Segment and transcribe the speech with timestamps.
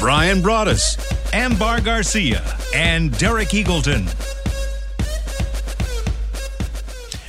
[0.00, 0.96] Bryan Broaddus,
[1.34, 2.42] Ambar Garcia,
[2.74, 4.08] and Derek Eagleton.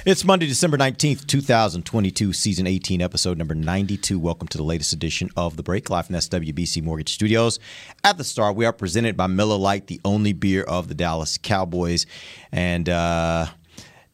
[0.05, 4.17] It's Monday, December 19th, 2022, season 18, episode number 92.
[4.17, 7.59] Welcome to the latest edition of The Break Live from SWBC Mortgage Studios.
[8.05, 11.37] At the start, we are presented by Miller Lite, the only beer of the Dallas
[11.37, 12.05] Cowboys.
[12.53, 13.47] And, uh,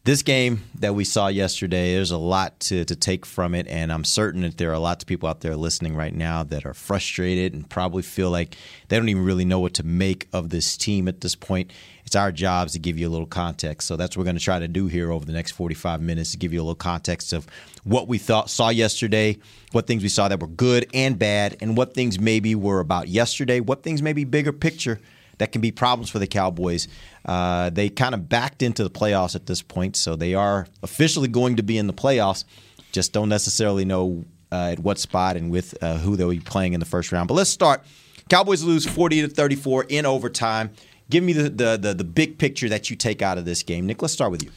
[0.07, 3.91] this game that we saw yesterday, there's a lot to, to take from it, and
[3.91, 6.73] I'm certain that there are lots of people out there listening right now that are
[6.73, 8.55] frustrated and probably feel like
[8.87, 11.73] they don't even really know what to make of this team at this point.
[12.05, 14.43] It's our jobs to give you a little context, so that's what we're going to
[14.43, 17.33] try to do here over the next 45 minutes to give you a little context
[17.33, 17.45] of
[17.83, 19.37] what we thought saw yesterday,
[19.73, 23.09] what things we saw that were good and bad, and what things maybe were about
[23.09, 25.01] yesterday, what things maybe bigger picture
[25.37, 26.87] that can be problems for the Cowboys.
[27.25, 31.27] Uh, they kind of backed into the playoffs at this point, so they are officially
[31.27, 32.43] going to be in the playoffs.
[32.91, 36.73] Just don't necessarily know uh, at what spot and with uh, who they'll be playing
[36.73, 37.27] in the first round.
[37.27, 37.83] But let's start.
[38.29, 40.71] Cowboys lose 40 to 34 in overtime.
[41.09, 43.85] Give me the, the, the, the big picture that you take out of this game.
[43.85, 44.51] Nick, let's start with you.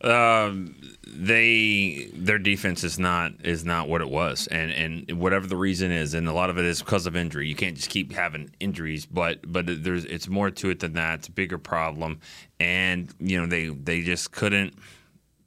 [0.00, 5.56] Um, they their defense is not is not what it was, and and whatever the
[5.56, 7.48] reason is, and a lot of it is because of injury.
[7.48, 11.20] You can't just keep having injuries, but but there's it's more to it than that.
[11.20, 12.20] It's a bigger problem,
[12.60, 14.74] and you know they they just couldn't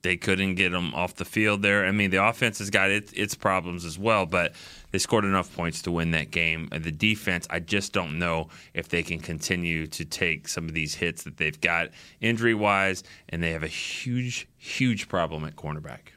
[0.01, 1.85] they couldn't get them off the field there.
[1.85, 4.53] I mean, the offense has got its, its problems as well, but
[4.91, 6.69] they scored enough points to win that game.
[6.71, 10.73] And the defense, I just don't know if they can continue to take some of
[10.73, 15.55] these hits that they've got injury wise, and they have a huge, huge problem at
[15.55, 16.09] cornerback.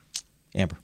[0.55, 0.78] Ambar.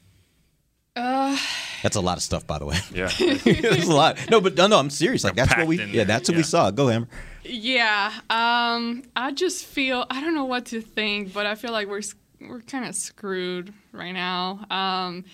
[0.96, 1.38] Uh,
[1.82, 2.76] that's a lot of stuff, by the way.
[2.92, 4.18] Yeah, that's a lot.
[4.28, 5.24] No, but no, no, I'm serious.
[5.24, 6.40] Like that's what we, yeah, that's what yeah.
[6.40, 6.70] we saw.
[6.70, 7.08] Go, Ambar.
[7.44, 11.88] Yeah, um, I just feel I don't know what to think, but I feel like
[11.88, 12.02] we're
[12.40, 14.64] we're kind of screwed right now.
[14.70, 15.24] Um,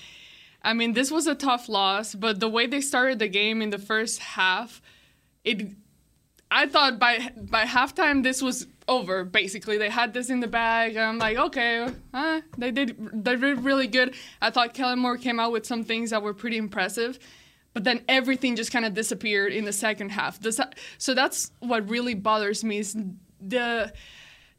[0.62, 3.70] I mean, this was a tough loss, but the way they started the game in
[3.70, 4.82] the first half,
[5.44, 5.70] it
[6.50, 9.24] I thought by by halftime this was over.
[9.24, 10.96] Basically, they had this in the bag.
[10.96, 14.14] I'm like, okay, uh, they did they did really good.
[14.40, 17.18] I thought Kellen Moore came out with some things that were pretty impressive,
[17.72, 20.40] but then everything just kind of disappeared in the second half.
[20.98, 22.96] So that's what really bothers me is
[23.40, 23.92] the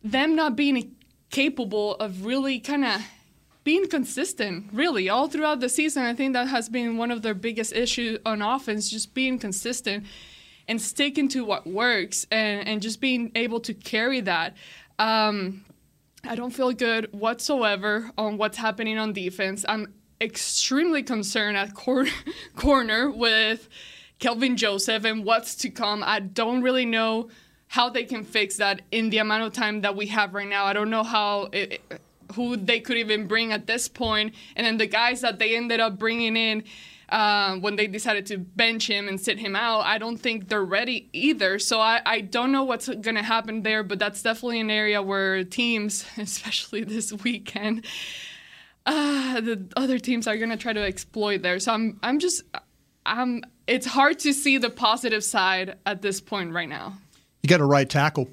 [0.03, 0.95] them not being
[1.29, 3.01] capable of really kind of
[3.63, 6.03] being consistent, really, all throughout the season.
[6.03, 10.05] I think that has been one of their biggest issues on offense, just being consistent
[10.67, 14.55] and sticking to what works and, and just being able to carry that.
[14.99, 15.65] Um,
[16.23, 19.65] I don't feel good whatsoever on what's happening on defense.
[19.67, 22.07] I'm extremely concerned at cor-
[22.55, 23.69] corner with
[24.19, 26.03] Kelvin Joseph and what's to come.
[26.05, 27.29] I don't really know
[27.67, 30.65] how they can fix that in the amount of time that we have right now.
[30.65, 31.81] I don't know how it,
[32.33, 35.79] who they could even bring at this point, and then the guys that they ended
[35.79, 36.63] up bringing in.
[37.09, 40.61] Uh, when they decided to bench him and sit him out, I don't think they're
[40.61, 41.57] ready either.
[41.57, 45.01] So I, I don't know what's going to happen there, but that's definitely an area
[45.01, 47.85] where teams, especially this weekend,
[48.85, 51.61] uh, the other teams are going to try to exploit there.
[51.61, 52.43] So I'm I'm just
[53.05, 56.97] I'm it's hard to see the positive side at this point right now
[57.47, 58.27] you got a right tackle.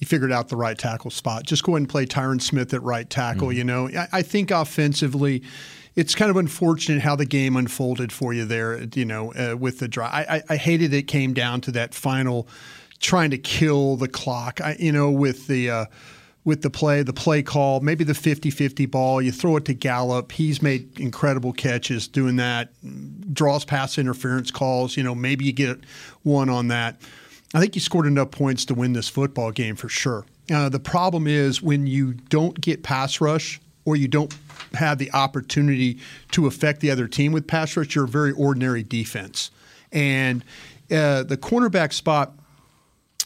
[0.00, 1.44] You figured out the right tackle spot.
[1.44, 3.48] Just go ahead and play Tyron Smith at right tackle.
[3.48, 3.56] Mm-hmm.
[3.56, 5.44] You know, I, I, think offensively,
[5.94, 8.82] it's kind of unfortunate how the game unfolded for you there.
[8.94, 12.48] You know, uh, with the draw, I, I, hated it came down to that final
[12.98, 14.60] trying to kill the clock.
[14.60, 15.70] I, you know, with the.
[15.70, 15.84] Uh,
[16.44, 19.20] with the play, the play call, maybe the 50 50 ball.
[19.20, 20.32] You throw it to Gallup.
[20.32, 22.70] He's made incredible catches doing that,
[23.34, 24.96] draws pass interference calls.
[24.96, 25.78] You know, maybe you get
[26.22, 27.02] one on that.
[27.54, 30.24] I think you scored enough points to win this football game for sure.
[30.52, 34.34] Uh, the problem is when you don't get pass rush or you don't
[34.74, 35.98] have the opportunity
[36.32, 39.50] to affect the other team with pass rush, you're a very ordinary defense.
[39.92, 40.44] And
[40.90, 42.34] uh, the cornerback spot,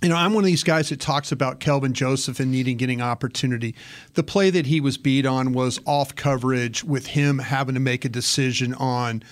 [0.02, 3.00] you know, I'm one of these guys that talks about Kelvin Joseph and needing getting
[3.00, 3.74] opportunity.
[4.14, 8.04] The play that he was beat on was off coverage with him having to make
[8.04, 9.22] a decision on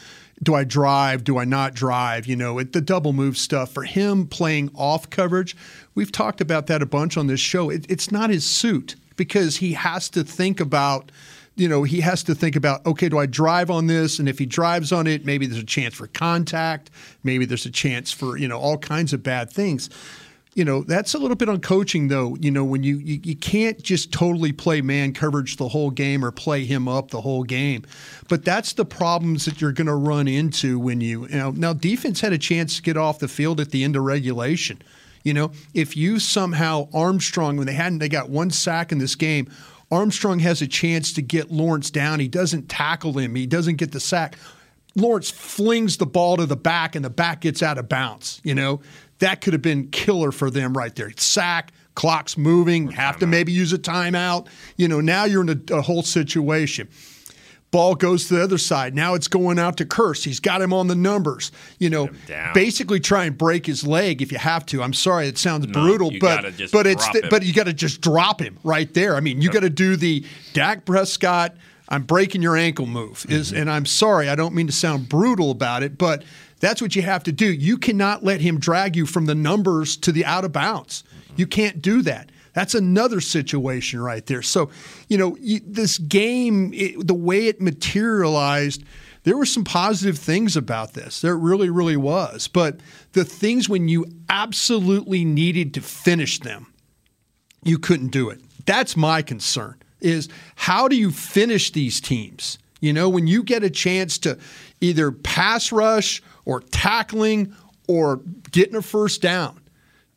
[0.42, 1.24] do I drive?
[1.24, 2.26] Do I not drive?
[2.26, 5.56] You know, it, the double move stuff for him playing off coverage.
[5.94, 7.70] We've talked about that a bunch on this show.
[7.70, 11.12] It, it's not his suit because he has to think about
[11.56, 14.18] you know, he has to think about, okay, do I drive on this?
[14.18, 16.90] And if he drives on it, maybe there's a chance for contact.
[17.22, 19.90] Maybe there's a chance for, you know, all kinds of bad things.
[20.54, 22.36] You know that's a little bit on coaching though.
[22.40, 26.24] You know when you, you you can't just totally play man coverage the whole game
[26.24, 27.84] or play him up the whole game.
[28.28, 31.72] But that's the problems that you're going to run into when you, you know now
[31.72, 34.82] defense had a chance to get off the field at the end of regulation.
[35.22, 39.14] You know if you somehow armstrong when they hadn't they got one sack in this
[39.14, 39.48] game
[39.90, 42.20] armstrong has a chance to get lawrence down.
[42.20, 43.34] He doesn't tackle him.
[43.34, 44.36] He doesn't get the sack.
[44.96, 48.40] Lawrence flings the ball to the back and the back gets out of bounds.
[48.44, 48.80] You know,
[49.20, 51.10] that could have been killer for them right there.
[51.16, 54.46] Sack, clock's moving, have to maybe use a timeout.
[54.76, 56.88] You know, now you're in a, a whole situation.
[57.70, 58.96] Ball goes to the other side.
[58.96, 60.24] Now it's going out to Kearse.
[60.24, 61.52] He's got him on the numbers.
[61.78, 62.08] You know,
[62.52, 64.82] basically try and break his leg if you have to.
[64.82, 68.00] I'm sorry, it sounds No, brutal, but but it's the- but you got to just
[68.00, 69.14] drop him right there.
[69.14, 71.54] I mean, you got to do the Dak Prescott.
[71.88, 73.24] I'm breaking your ankle move.
[73.28, 73.60] Is Mm-hmm.
[73.60, 76.24] and I'm sorry, I don't mean to sound brutal about it, but
[76.60, 77.46] that's what you have to do.
[77.46, 81.02] You cannot let him drag you from the numbers to the out of bounds.
[81.36, 82.30] You can't do that.
[82.52, 84.42] That's another situation right there.
[84.42, 84.70] So,
[85.08, 88.84] you know, you, this game, it, the way it materialized,
[89.22, 91.20] there were some positive things about this.
[91.20, 92.48] There really, really was.
[92.48, 92.80] But
[93.12, 96.72] the things when you absolutely needed to finish them,
[97.62, 98.40] you couldn't do it.
[98.66, 102.58] That's my concern is how do you finish these teams?
[102.80, 104.38] You know, when you get a chance to
[104.80, 107.54] either pass rush or tackling
[107.88, 108.20] or
[108.50, 109.60] getting a first down.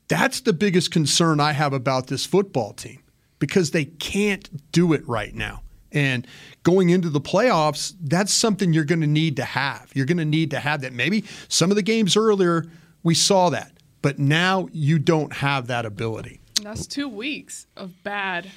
[0.07, 2.99] That's the biggest concern I have about this football team
[3.39, 5.63] because they can't do it right now.
[5.91, 6.27] And
[6.63, 9.91] going into the playoffs, that's something you're going to need to have.
[9.93, 10.93] You're going to need to have that.
[10.93, 12.65] Maybe some of the games earlier,
[13.03, 13.71] we saw that,
[14.01, 16.39] but now you don't have that ability.
[16.61, 18.49] That's two weeks of bad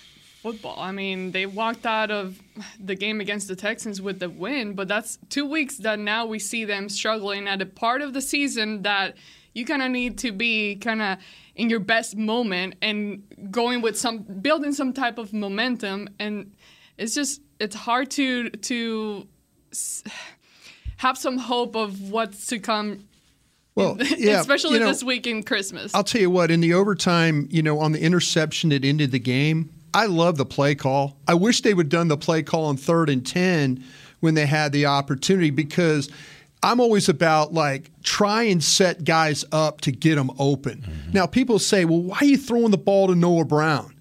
[0.47, 0.77] football.
[0.79, 2.41] I mean, they walked out of
[2.79, 6.39] the game against the Texans with the win, but that's two weeks that now we
[6.39, 9.17] see them struggling at a part of the season that
[9.55, 11.19] you kind of need to be kind of
[11.57, 16.53] in your best moment and going with some building some type of momentum and
[16.97, 19.27] it's just it's hard to to
[20.99, 23.09] have some hope of what's to come
[23.75, 25.93] Well, yeah, especially you know, this week in Christmas.
[25.93, 29.19] I'll tell you what, in the overtime, you know, on the interception that ended the
[29.19, 31.17] game, I love the play call.
[31.27, 33.83] I wish they would have done the play call on third and 10
[34.21, 36.11] when they had the opportunity because
[36.63, 40.83] I'm always about like try and set guys up to get them open.
[40.83, 41.13] Mm-hmm.
[41.13, 43.95] Now, people say, well, why are you throwing the ball to Noah Brown?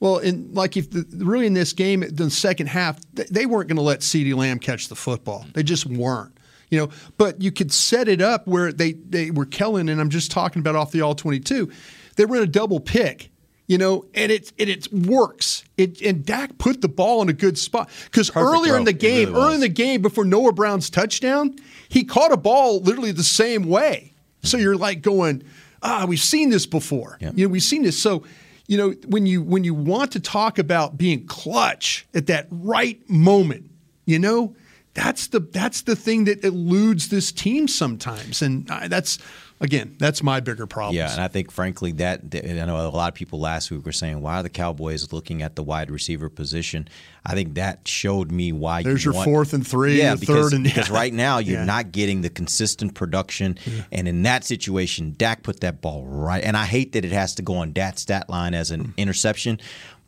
[0.00, 3.76] Well, in like if the, really in this game, the second half, they weren't going
[3.76, 5.44] to let CeeDee Lamb catch the football.
[5.52, 6.38] They just weren't
[6.70, 6.88] you know
[7.18, 10.60] but you could set it up where they they were Kellen and I'm just talking
[10.60, 11.70] about off the all 22
[12.16, 13.31] they run a double pick
[13.72, 15.64] you know and it and it works.
[15.78, 17.88] It and Dak put the ball in a good spot.
[18.12, 21.56] Perfect earlier in the game really early in the game before Noah Brown's touchdown
[21.88, 24.12] he caught a ball literally the same way.
[24.42, 25.42] So you're like going
[25.82, 27.16] ah we've seen this before.
[27.22, 27.32] Yep.
[27.38, 28.00] you know we've seen this.
[28.00, 28.24] So
[28.68, 33.00] you know when you when you want to talk about being clutch at that right
[33.08, 33.70] moment
[34.04, 34.54] you know
[34.94, 39.18] that's the that's the thing that eludes this team sometimes, and I, that's
[39.62, 40.96] again that's my bigger problem.
[40.96, 43.92] Yeah, and I think frankly that, I know a lot of people last week were
[43.92, 46.88] saying why are the Cowboys looking at the wide receiver position.
[47.24, 48.82] I think that showed me why.
[48.82, 50.94] There's you your want- fourth and three, Yeah, because, third and- because yeah.
[50.94, 51.64] right now you're Yeah.
[51.64, 53.58] not getting the consistent production,
[53.90, 56.42] and in that situation, Dak put that ball right.
[56.42, 58.90] And I hate that it has to go on Dak's stat line as an hmm.
[58.96, 59.60] interception.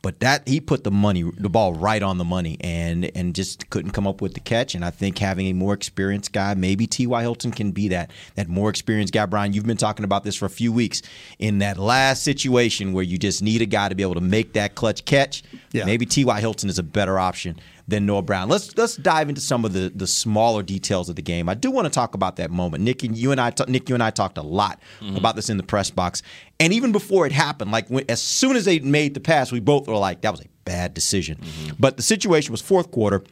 [0.05, 3.71] But that he put the money, the ball right on the money, and and just
[3.71, 4.75] couldn't come up with the catch.
[4.75, 7.23] And I think having a more experienced guy, maybe T.Y.
[7.23, 9.25] Hilton can be that that more experienced guy.
[9.25, 11.01] Brian, you've been talking about this for a few weeks.
[11.39, 14.53] In that last situation where you just need a guy to be able to make
[14.53, 15.43] that clutch catch,
[15.73, 15.87] Yeah.
[15.87, 16.39] maybe T.Y.
[16.39, 18.49] Hilton is a better option than Noah Brown.
[18.49, 21.49] Let's let's dive into some of the the smaller details of the game.
[21.49, 22.83] I do want to talk about that moment.
[22.83, 24.81] Nick and you and I, Nick, you and I talked a lot
[25.17, 26.23] about this in the press box,
[26.59, 29.61] and even before it happened, like when, as soon as they made the pass, we
[29.61, 31.39] both were like, that was a bad decision.
[31.79, 33.23] But the situation was fourth quarter.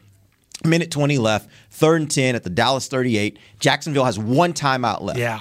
[0.65, 3.37] Minute 20 left, third and 10 at the Dallas 38.
[3.59, 5.19] Jacksonville has one timeout left.
[5.19, 5.41] Yeah.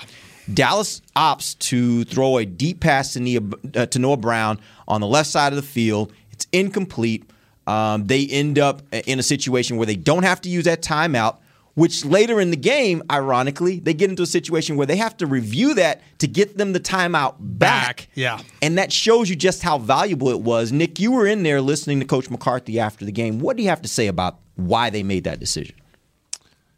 [0.51, 3.41] Dallas opts to throw a deep pass to, Nia,
[3.75, 6.11] uh, to Noah Brown on the left side of the field.
[6.31, 7.29] It's incomplete.
[7.67, 11.37] Um, they end up in a situation where they don't have to use that timeout,
[11.75, 15.27] which later in the game, ironically, they get into a situation where they have to
[15.27, 17.97] review that to get them the timeout back.
[17.97, 18.41] Back, yeah.
[18.61, 20.71] And that shows you just how valuable it was.
[20.71, 23.39] Nick, you were in there listening to Coach McCarthy after the game.
[23.39, 25.75] What do you have to say about why they made that decision?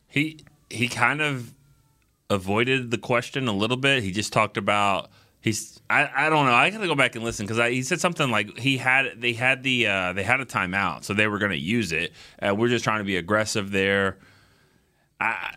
[0.08, 1.54] He he kind of
[2.30, 4.04] avoided the question a little bit.
[4.04, 5.10] He just talked about
[5.44, 6.54] he's I, I don't know.
[6.54, 9.34] I got to go back and listen because he said something like he had they
[9.34, 12.14] had the uh, they had a timeout, so they were going to use it.
[12.42, 14.18] Uh, we're just trying to be aggressive there.
[15.20, 15.54] I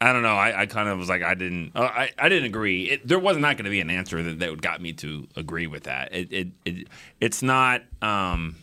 [0.00, 0.36] I don't know.
[0.36, 2.84] I, I kind of was like, I didn't, uh, I, I didn't agree.
[2.84, 5.26] It, there was not not going to be an answer that, that got me to
[5.34, 6.14] agree with that.
[6.14, 6.88] It, it, it
[7.20, 7.82] it's not.
[8.00, 8.54] Um,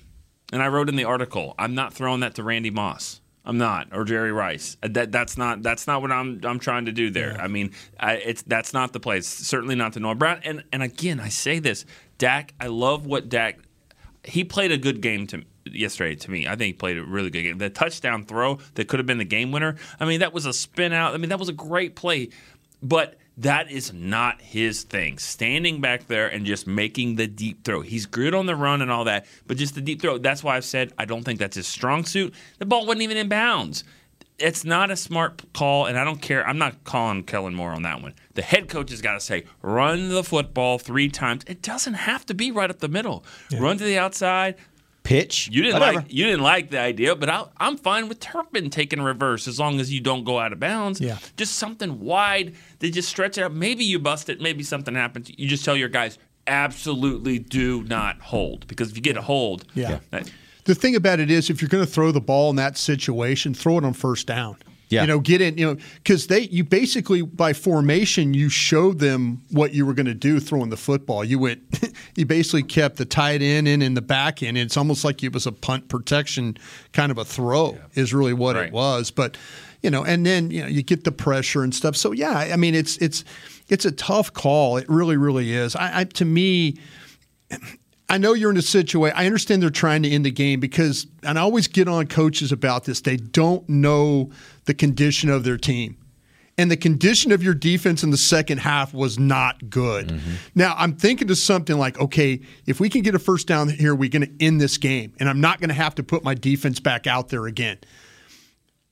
[0.53, 3.19] and I wrote in the article, I'm not throwing that to Randy Moss.
[3.45, 4.75] I'm not, or Jerry Rice.
[4.81, 7.39] Uh, That that's not that's not what I'm I'm trying to do there.
[7.39, 9.27] I mean, I, it's that's not the place.
[9.27, 10.41] Certainly not the Noah Brown.
[10.43, 11.85] And and again, I say this,
[12.17, 12.53] Dak.
[12.59, 13.59] I love what Dak.
[14.23, 16.47] He played a good game to yesterday to me.
[16.47, 17.57] I think he played a really good game.
[17.59, 19.75] The touchdown throw that could have been the game winner.
[19.99, 21.13] I mean, that was a spin out.
[21.13, 22.29] I mean, that was a great play.
[22.81, 25.17] But that is not his thing.
[25.17, 27.81] Standing back there and just making the deep throw.
[27.81, 30.17] He's good on the run and all that, but just the deep throw.
[30.17, 32.33] That's why I've said I don't think that's his strong suit.
[32.59, 33.83] The ball wasn't even in bounds.
[34.37, 36.45] It's not a smart call, and I don't care.
[36.45, 38.13] I'm not calling Kellen Moore on that one.
[38.33, 41.43] The head coach has got to say, run the football three times.
[41.47, 43.23] It doesn't have to be right up the middle.
[43.57, 44.55] Run to the outside,
[45.05, 45.47] Pitch.
[45.51, 45.97] you didn't whatever.
[45.99, 49.59] like you didn't like the idea, but I, I'm fine with Turpin taking reverse as
[49.59, 50.99] long as you don't go out of bounds.
[50.99, 51.17] Yeah.
[51.37, 53.53] Just something wide that just stretch it out.
[53.53, 54.41] Maybe you bust it.
[54.41, 55.31] Maybe something happens.
[55.37, 59.65] You just tell your guys absolutely do not hold because if you get a hold,
[59.75, 59.99] Yeah.
[60.11, 60.29] that-
[60.65, 63.53] The thing about it is, if you're going to throw the ball in that situation,
[63.53, 64.55] throw it on first down.
[64.95, 65.01] Yeah.
[65.01, 69.41] You know, get in, you know, because they, you basically, by formation, you showed them
[69.51, 71.23] what you were going to do throwing the football.
[71.23, 71.61] You went,
[72.15, 74.57] you basically kept the tight end in and the back end.
[74.57, 76.57] It's almost like it was a punt protection
[76.93, 78.67] kind of a throw, is really what Right.
[78.67, 79.11] it was.
[79.11, 79.37] But,
[79.81, 81.95] you know, and then, you know, you get the pressure and stuff.
[81.95, 83.23] So, yeah, I mean, it's, it's,
[83.67, 84.77] it's a tough call.
[84.77, 85.75] It really, really is.
[85.75, 86.77] I, I to me,
[88.07, 89.17] I know you're in a situation.
[89.17, 92.51] I understand they're trying to end the game because, and I always get on coaches
[92.51, 93.01] about this.
[93.01, 94.31] They don't know
[94.65, 95.97] the condition of their team,
[96.57, 100.09] and the condition of your defense in the second half was not good.
[100.09, 100.33] Mm-hmm.
[100.53, 103.95] Now I'm thinking to something like, okay, if we can get a first down here,
[103.95, 106.35] we're going to end this game, and I'm not going to have to put my
[106.35, 107.79] defense back out there again.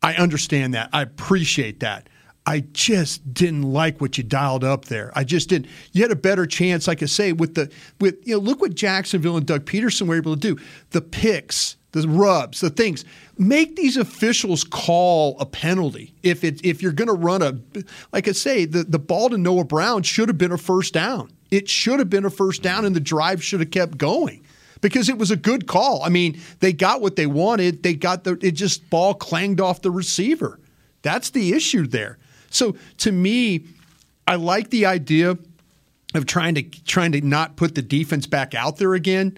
[0.01, 0.89] I understand that.
[0.91, 2.09] I appreciate that.
[2.45, 5.11] I just didn't like what you dialed up there.
[5.15, 5.67] I just didn't.
[5.93, 7.71] You had a better chance, like I say, with the
[8.01, 10.61] with you know, look what Jacksonville and Doug Pederson were able to do.
[10.91, 13.05] The picks, the rubs, the things.
[13.37, 17.57] Make these officials call a penalty if it if you're going to run a
[18.11, 21.31] like I say, the the ball to Noah Brown should have been a first down.
[21.49, 24.43] It should have been a first down, and the drive should have kept going
[24.81, 26.03] because it was a good call.
[26.03, 27.83] I mean, they got what they wanted.
[27.83, 30.59] They got the it just ball clanged off the receiver.
[31.03, 32.17] That's the issue there.
[32.53, 33.65] So to me,
[34.27, 35.37] I like the idea
[36.15, 39.37] of trying to trying to not put the defense back out there again.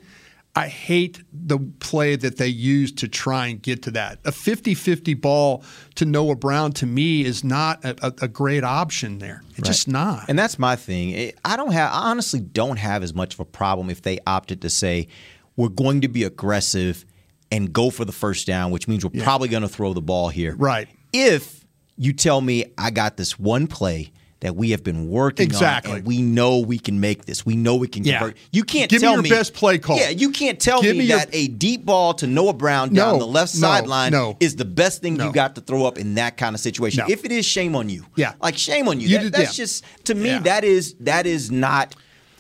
[0.57, 4.19] I hate the play that they used to try and get to that.
[4.24, 9.43] A 50-50 ball to Noah Brown to me is not a, a, great option there.
[9.57, 10.29] It's just not.
[10.29, 11.34] And that's my thing.
[11.43, 11.91] I don't have.
[11.91, 15.10] I honestly don't have as much of a problem if they opted to say
[15.57, 17.05] we're going to be aggressive
[17.51, 20.29] and go for the first down, which means we're probably going to throw the ball
[20.29, 20.55] here.
[20.55, 20.88] Right.
[21.12, 21.64] If
[21.97, 24.11] you tell me I got this one play
[24.41, 25.91] that we have been working Exactly.
[25.91, 27.45] on and we know we can make this.
[27.45, 28.19] We know we can Yeah.
[28.19, 28.37] convert.
[28.51, 29.97] You can't Give me tell your best play call.
[29.97, 32.93] Yeah, you can't tell Give me, me your- that a deep ball to Noah Brown
[32.93, 34.35] down No, the left sideline no.
[34.41, 37.05] is the best thing you got to throw up in that kind of situation.
[37.07, 38.05] If it is, shame on you.
[38.17, 38.33] Yeah.
[38.41, 39.07] Like shame on you.
[39.07, 39.63] You That- did- that's yeah.
[39.63, 40.39] just to me Yeah.
[40.39, 41.95] that is that is not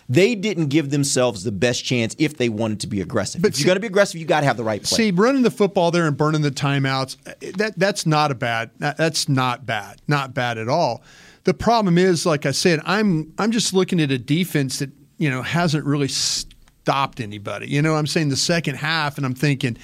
[0.07, 3.41] they didn't give themselves the best chance if they wanted to be aggressive.
[3.41, 4.97] But if you're going to be aggressive, you got to have the right play.
[4.97, 7.17] See, running the football there and burning the timeouts,
[7.57, 8.69] that that's not a bad.
[8.79, 10.01] That's not bad.
[10.07, 11.03] Not bad at all.
[11.43, 15.29] The problem is, like I said, I'm I'm just looking at a defense that you
[15.29, 17.67] know hasn't really stopped anybody.
[17.67, 19.77] You know, I'm saying the second half, and I'm thinking,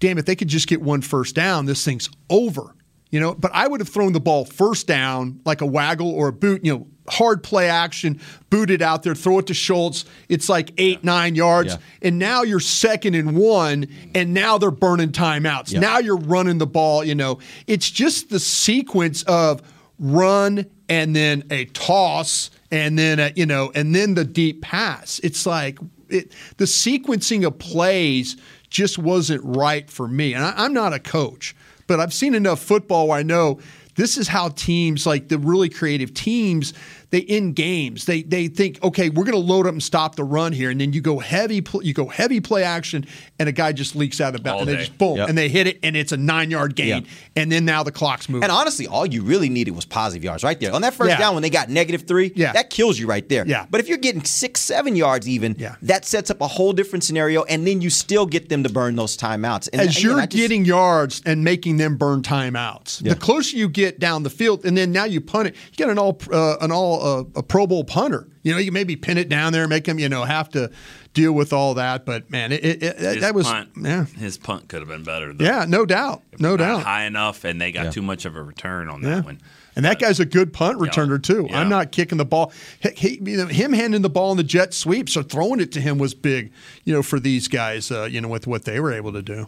[0.00, 2.74] damn, if they could just get one first down, this thing's over.
[3.10, 6.28] You know, but I would have thrown the ball first down like a waggle or
[6.28, 6.64] a boot.
[6.64, 10.04] You know, hard play action, boot it out there, throw it to Schultz.
[10.28, 11.78] It's like eight nine yards, Yeah.
[12.08, 15.72] and now you're second and one, and now they're burning timeouts.
[15.72, 15.80] Yeah.
[15.80, 17.02] Now you're running the ball.
[17.04, 19.60] You know, it's just the sequence of
[19.98, 25.20] run and then a toss and then a, you know and then the deep pass.
[25.24, 28.36] It's like it, the sequencing of plays
[28.68, 30.32] just wasn't right for me.
[30.32, 31.54] And I, I'm not a coach,
[31.90, 33.58] but I've seen enough football where I know
[33.96, 36.72] this is how teams like the really creative teams
[37.10, 38.04] they end games.
[38.04, 40.80] They they think okay, we're going to load up and stop the run here, and
[40.80, 43.06] then you go heavy pl- you go heavy play action,
[43.38, 44.78] and a guy just leaks out of bounds, All and they day.
[44.86, 45.28] just boom, Yep.
[45.28, 47.00] and they hit it, and it's a nine yard gain, Yeah.
[47.42, 48.44] and then now the clock's moving.
[48.44, 50.72] And honestly, all you really needed was positive yards right there.
[50.72, 51.18] On that first Yeah.
[51.18, 52.52] down, when they got negative three, Yeah.
[52.52, 53.44] that kills you right there.
[53.46, 53.66] Yeah.
[53.70, 55.74] But if you're getting six, seven yards even, Yeah.
[55.82, 58.96] that sets up a whole different scenario, and then you still get them to burn
[58.96, 59.68] those timeouts.
[59.72, 63.02] And as again, you're I just- getting yards and making them burn timeouts.
[63.02, 63.14] Yeah.
[63.14, 65.88] The closer you get down the field, and then now you punt it, you get
[65.88, 68.28] an all uh, an all uh, a Pro Bowl punter.
[68.42, 70.70] You know, you maybe pin it down there, make him, you know have to
[71.12, 72.06] deal with all that.
[72.06, 75.04] But man, it, it, it His that was punt, yeah his punt could have been
[75.04, 75.32] better.
[75.32, 75.44] Though.
[75.44, 77.90] yeah no doubt no doubt high enough, and they got Yeah.
[77.90, 79.20] too much of a return on that Yeah.
[79.20, 79.40] one.
[79.76, 81.46] And that guy's a good punt returner too.
[81.48, 81.60] Yeah.
[81.60, 82.52] I'm not kicking the ball.
[82.80, 85.70] He, he- you know, him handing the ball in the jet sweeps or throwing it
[85.72, 86.50] to him was big.
[86.84, 89.46] You know, for these guys, uh, you know, with what they were able to do,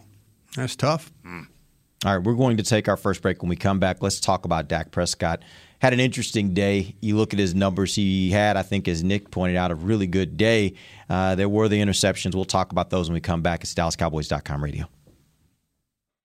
[0.56, 1.12] that's tough.
[2.04, 3.42] All right, we're going to take our first break.
[3.42, 5.42] When we come back, let's talk about Dak Prescott.
[5.82, 6.94] Had an interesting day.
[7.00, 7.92] You look at his numbers.
[7.92, 10.74] He had, I think, as Nick pointed out, a really good day.
[11.10, 12.36] Uh, there were the interceptions.
[12.36, 13.64] We'll talk about those when we come back.
[13.64, 14.88] It's DallasCowboys.com radio.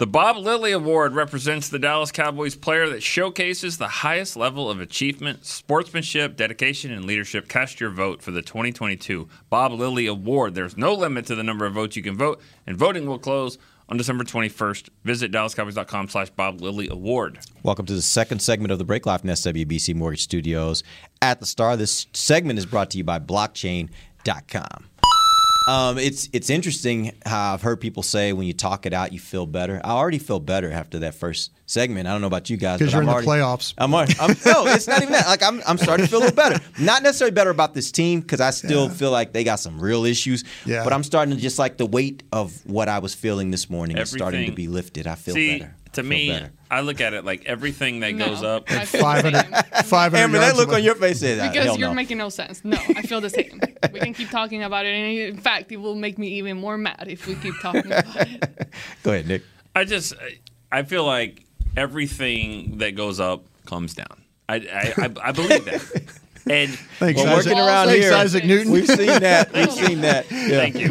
[0.00, 4.80] The Bob Lilly Award represents the Dallas Cowboys player that showcases the highest level of
[4.80, 7.50] achievement, sportsmanship, dedication, and leadership.
[7.50, 10.54] Cast your vote for the 2022 Bob Lilly Award.
[10.54, 13.58] There's no limit to the number of votes you can vote, and voting will close
[13.90, 14.88] on December 21st.
[15.04, 17.40] Visit dallascowboys.com slash Bob Lilly Award.
[17.62, 20.82] Welcome to the second segment of the Break Life in SWBC Mortgage Studios
[21.20, 21.76] at the Star.
[21.76, 24.86] This segment is brought to you by blockchain.com.
[25.70, 29.20] Um, it's it's interesting how I've heard people say when you talk it out, you
[29.20, 29.80] feel better.
[29.84, 32.08] I already feel better after that first segment.
[32.08, 33.74] I don't know about you guys, 'Cause but you're I'm in the playoffs.
[33.78, 35.28] I'm, already, I'm no, it's not even that.
[35.28, 36.58] Like I'm, I'm starting to feel a little better.
[36.80, 38.94] Not necessarily better about this team because I still Yeah.
[38.94, 40.42] feel like they got some real issues.
[40.66, 40.82] Yeah.
[40.82, 43.96] But I'm starting to just like the weight of what I was feeling this morning
[43.96, 45.06] is starting to be lifted.
[45.06, 45.76] I feel See, better.
[45.94, 46.52] To me, better.
[46.70, 48.70] I look at it like everything that No, goes up.
[48.70, 49.32] I feel the same.
[49.50, 51.94] 500, 500 Ambar, that look on your face is Because hell you're no.
[51.94, 52.64] making no sense.
[52.64, 53.60] No, I feel the same.
[53.92, 56.78] we can keep talking about it, and in fact, it will make me even more
[56.78, 58.68] mad if we keep talking about it.
[59.02, 59.42] Go ahead, Nick.
[59.74, 60.14] I just
[60.70, 61.44] I feel like
[61.76, 64.22] everything that goes up comes down.
[64.48, 66.02] I I, I, I believe that.
[66.48, 68.72] And Thanks, Well, working around Thanks, here, Isaac Newton.
[68.72, 69.52] We've seen that.
[69.52, 70.30] We've seen that.
[70.30, 70.48] Yeah.
[70.48, 70.88] thank you.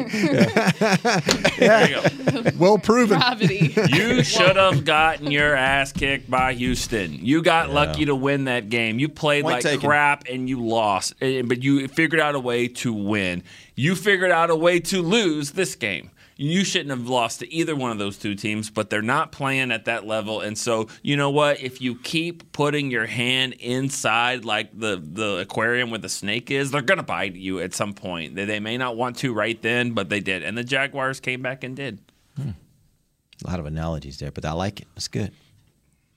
[1.59, 2.51] There you go.
[2.57, 3.17] well proven.
[3.19, 3.73] Gravity.
[3.89, 7.13] You should have gotten your ass kicked by Houston.
[7.13, 8.99] You got lucky to win that game.
[8.99, 9.87] You played Point like taken.
[9.87, 13.43] crap and you lost, Eh, but you figured out a way to win.
[13.75, 16.11] You figured out a way to lose this game.
[16.41, 19.73] You shouldn't have lost to either one of those two teams, but they're not playing
[19.73, 20.39] at that level.
[20.39, 21.61] And so, you know what?
[21.61, 26.71] If you keep putting your hand inside like the, the aquarium where the snake is,
[26.71, 28.35] they're going to bite you at some point.
[28.35, 30.43] They, they may not want to right then, but they did.
[30.43, 31.99] And the Jaguars came back and did.
[32.37, 32.51] Hmm.
[33.43, 34.87] A lot of analogies there, but I like it.
[34.95, 35.33] That's good.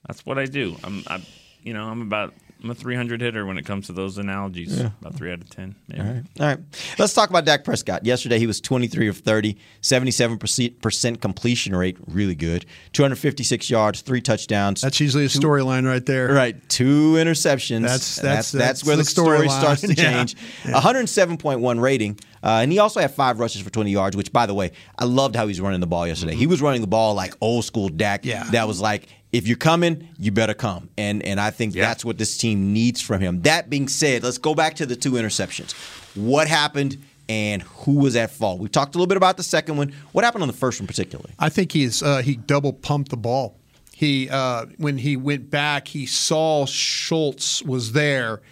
[0.07, 0.77] That's what I do.
[0.85, 1.21] I'm, I,
[1.65, 2.33] you know, I'm about
[2.63, 4.79] I'm a 300 hitter when it comes to those analogies.
[4.79, 5.75] About three out of ten.
[5.89, 6.01] Maybe.
[6.01, 6.23] All right.
[6.39, 6.59] All right.
[6.97, 8.05] Let's talk about Dak Prescott.
[8.07, 12.65] Yesterday, he was 23 of 30, 77% completion rate, really good.
[12.93, 14.81] 256 yards, three touchdowns.
[14.81, 16.33] That's usually a storyline right there.
[16.33, 17.83] Right, two interceptions.
[17.83, 19.59] That's- And that's- that's where the, the story storyline.
[19.61, 20.25] starts to Yeah.
[20.25, 20.37] change.
[20.65, 24.17] 107.1 rating, uh, and he also had five rushes for 20 yards.
[24.17, 26.35] Which, by the way, I loved how he was running the ball yesterday.
[26.35, 28.25] He was running the ball like old school Dak.
[28.25, 28.45] Yeah.
[28.53, 30.89] that was like, if you're coming, you better come.
[30.99, 31.83] And and I think Yeah.
[31.87, 33.43] that's what this team needs from him.
[33.43, 35.73] That being said, let's go back to the two interceptions.
[36.15, 38.61] What happened and who was at fault?
[38.61, 39.93] We talked a little bit about the second one.
[40.13, 41.33] What happened on the first one particularly?
[41.39, 43.57] I think he's uh, he double pumped the ball.
[43.95, 48.43] He uh, when he went back, he saw Schultz was there,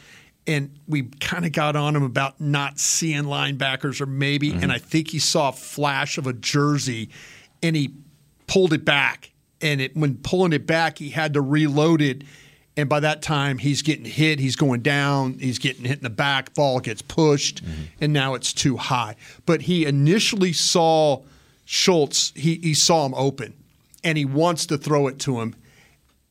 [0.46, 4.62] and we kind of got on him about not seeing linebackers or maybe, Mm-hmm.
[4.62, 7.10] and I think he saw a flash of a jersey,
[7.62, 7.90] and he
[8.46, 9.29] pulled it back.
[9.62, 12.22] And it when pulling it back, he had to reload it.
[12.76, 14.38] And by that time, he's getting hit.
[14.38, 15.38] He's going down.
[15.38, 16.54] He's getting hit in the back.
[16.54, 17.82] Ball gets pushed, mm-hmm.
[18.00, 19.16] and now it's too high.
[19.44, 21.22] But he initially saw
[21.64, 22.32] Schultz.
[22.34, 23.54] He, he saw him open,
[24.02, 25.56] and he wants to throw it to him.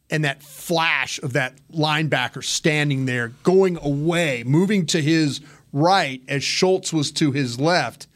[0.10, 6.44] And that flash of that linebacker standing there, going away, moving to his right as
[6.44, 8.08] Schultz was to his left,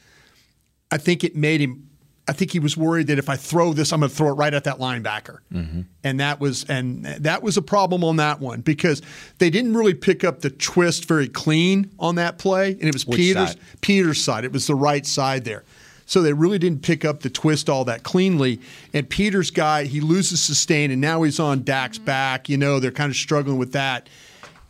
[0.92, 1.90] I think it made him.
[2.28, 4.34] I think he was worried that if I throw this, I'm going to throw it
[4.34, 5.82] right at that linebacker, mm-hmm.
[6.06, 9.02] and that was and that was a problem on that one because
[9.40, 13.06] they didn't really pick up the twist very clean on that play, and it was
[13.06, 13.60] Which Peters side?
[13.82, 14.46] Peters' side.
[14.46, 15.64] It was the right side there.
[16.06, 18.60] So they really didn't pick up the twist all that cleanly.
[18.94, 22.06] And Peters' guy, he loses sustain, and now he's on Dak's mm-hmm.
[22.06, 22.48] back.
[22.48, 24.08] You know, they're kind of struggling with that.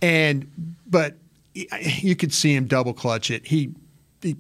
[0.02, 0.50] And
[0.88, 1.18] but
[1.54, 3.46] you could see him double clutch it.
[3.46, 3.74] He
[4.22, 4.38] he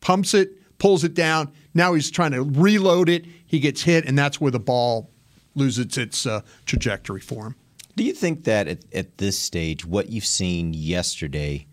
[0.00, 1.50] pumps it, pulls it down.
[1.74, 3.24] Now he's trying to reload it.
[3.46, 5.10] He gets hit, and that's where the ball
[5.54, 7.54] loses its uh, trajectory for him.
[7.96, 11.66] Do you think that at, at this stage, what you've seen yesterday,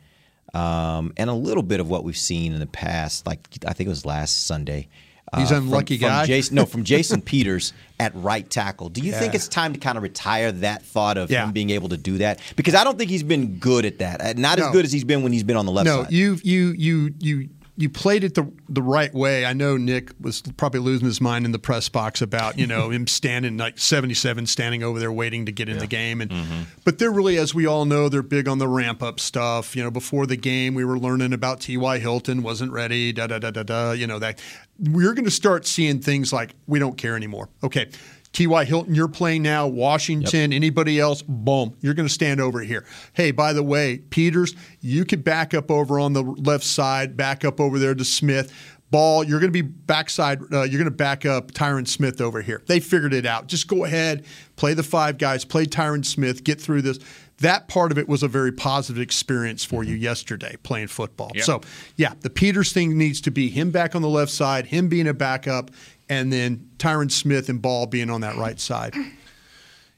[0.54, 3.88] um, and a little bit of what we've seen in the past, like I think
[3.88, 4.90] it was last Sunday,
[5.32, 6.20] uh, He's an unlucky from, guy?
[6.22, 8.90] From Jason, no, from Jason Peters at right tackle.
[8.90, 11.46] Do you think it's time to kind of retire that thought of Yeah.
[11.46, 12.40] him being able to do that?
[12.56, 14.22] Because I don't think he's been good at that.
[14.22, 16.12] Uh, Not as good as he's been when he's been on the left no, side.
[16.12, 19.46] you you you you you played it the the right way.
[19.46, 22.90] I know Nick was probably losing his mind in the press box about you know
[22.92, 26.20] him standing like seventy seven, standing over there waiting to get in the game.
[26.20, 26.62] And mm-hmm.
[26.84, 29.78] but they're really, as we all know, they're big on the ramp up stuff.
[29.78, 31.78] You know, before the game, we were learning about T.
[31.78, 32.00] Y.
[32.00, 33.14] Hilton wasn't ready.
[33.14, 33.92] Da da da da da.
[33.94, 34.42] You know that
[34.78, 37.48] we're going to start seeing things like we don't care anymore.
[37.64, 37.90] Okay.
[38.34, 38.64] T.Y.
[38.66, 39.68] Hilton, you're playing now.
[39.68, 42.86] Washington, anybody else, boom, you're going to stand over here.
[43.14, 47.44] Hey, by the way, Peters, you could back up over on the left side, back
[47.44, 48.54] up over there to Smith.
[48.92, 50.42] Ball, you're going to be backside.
[50.52, 52.64] Uh, you're going to back up Tyron Smith over here.
[52.66, 53.48] They figured it out.
[53.48, 57.00] Just go ahead, play the five guys, play Tyron Smith, get through this.
[57.38, 61.32] That part of it was a very positive experience for you yesterday playing football.
[61.36, 61.44] Yep.
[61.46, 61.62] So,
[61.96, 65.08] yeah, the Peters thing needs to be him back on the left side, him being
[65.08, 65.72] a backup,
[66.10, 68.96] and then Tyron Smith and Ball being on that right side.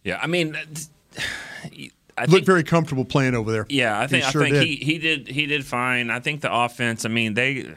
[0.03, 0.57] Yeah, I mean,
[2.17, 3.65] I Looked very comfortable playing over there.
[3.69, 4.67] Yeah, I think He sure I think did.
[4.67, 6.09] he he did he did fine.
[6.09, 7.05] I think the offense.
[7.05, 7.73] I mean they.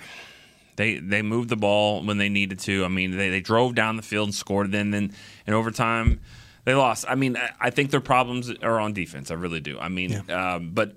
[0.76, 2.84] They they moved the ball when they needed to.
[2.84, 4.72] I mean, they, they drove down the field and scored.
[4.72, 5.12] Then then
[5.46, 6.18] in overtime,
[6.64, 7.04] they lost.
[7.08, 9.30] I mean, I, I think their problems are on defense.
[9.30, 9.78] I really do.
[9.78, 10.96] I mean, um, but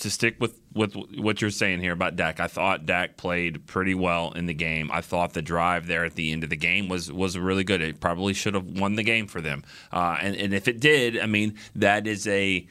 [0.00, 3.94] to stick with, with what you're saying here about Dak, I thought Dak played pretty
[3.94, 4.90] well in the game.
[4.92, 7.80] I thought the drive there at the end of the game was was really good.
[7.80, 9.64] It probably should have won the game for them.
[9.92, 12.66] Uh, and and if it did, I mean, that is a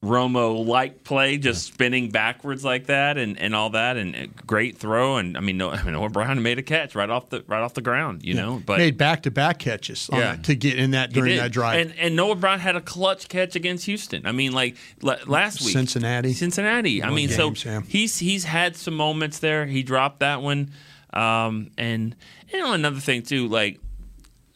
[0.00, 5.16] Romo like play, just spinning backwards like that, and, and all that, and great throw,
[5.16, 7.60] and I mean, no, I mean, Noah Brown made a catch right off the right
[7.60, 8.62] off the ground, you know.
[8.64, 10.36] But made back to back catches Yeah.
[10.36, 11.80] to get in that during that drive.
[11.80, 14.24] and and Noah Brown had a clutch catch against Houston.
[14.24, 16.32] I mean, like la- last week, Cincinnati.
[16.32, 17.02] Cincinnati.
[17.02, 17.80] I mean, games, so yeah.
[17.88, 19.66] he's he's had some moments there.
[19.66, 20.70] He dropped that one,
[21.12, 22.14] um, and
[22.52, 23.80] you know another thing too, like.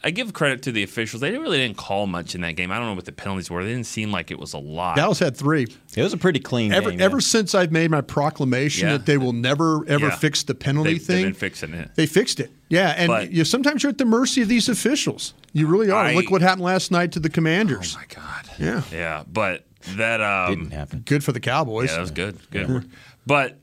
[0.04, 1.20] I give credit to the officials.
[1.20, 2.72] They really didn't call much in that game.
[2.72, 3.62] I don't know what the penalties were.
[3.62, 4.96] They didn't seem like it was a lot.
[4.96, 5.66] Dallas had three.
[5.96, 7.00] It was a pretty clean Ever, game.
[7.00, 8.96] ever since I've made my proclamation Yeah.
[8.96, 10.16] that they will never ever Yeah.
[10.16, 11.90] fix the penalty They've- they've thing, been fixing it.
[11.94, 12.50] They fixed it.
[12.68, 15.34] Yeah, and But- you sometimes you're at the mercy of these officials.
[15.52, 16.06] You really are.
[16.06, 17.94] I- Look what happened last night to the Commanders.
[17.96, 18.50] Oh my god.
[18.58, 18.82] Yeah.
[18.92, 19.64] Yeah, but
[19.96, 21.02] that um, Didn't happen.
[21.06, 21.90] Good for the Cowboys.
[21.90, 22.38] Yeah, that was good.
[22.50, 22.90] Good.
[23.24, 23.56] But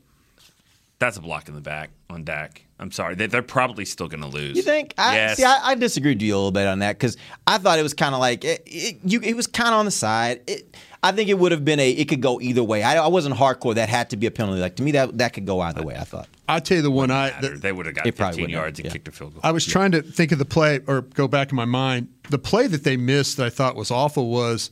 [0.98, 2.64] that's a block in the back on Dak.
[2.78, 3.14] I'm sorry.
[3.14, 4.56] They, they're probably still going to lose.
[4.56, 4.94] You think?
[4.96, 5.36] I, yes.
[5.36, 7.82] See, I, I disagree with you a little bit on that because I thought it
[7.82, 10.40] was kind of like it, it, you, it was kind of on the side.
[10.46, 11.90] It, I think it would have been a.
[11.90, 12.82] It could go either way.
[12.82, 13.74] I, I wasn't hardcore.
[13.74, 14.60] That had to be a penalty.
[14.60, 15.96] Like to me, that that could go either way.
[15.96, 16.28] I thought.
[16.48, 17.58] I tell you the one I Matter.
[17.58, 18.92] they would have got probably 15 yards and yeah.
[18.92, 19.40] kicked a field goal.
[19.44, 22.08] I was trying to think of the play or go back in my mind.
[22.28, 24.70] The play that they missed that I thought was awful was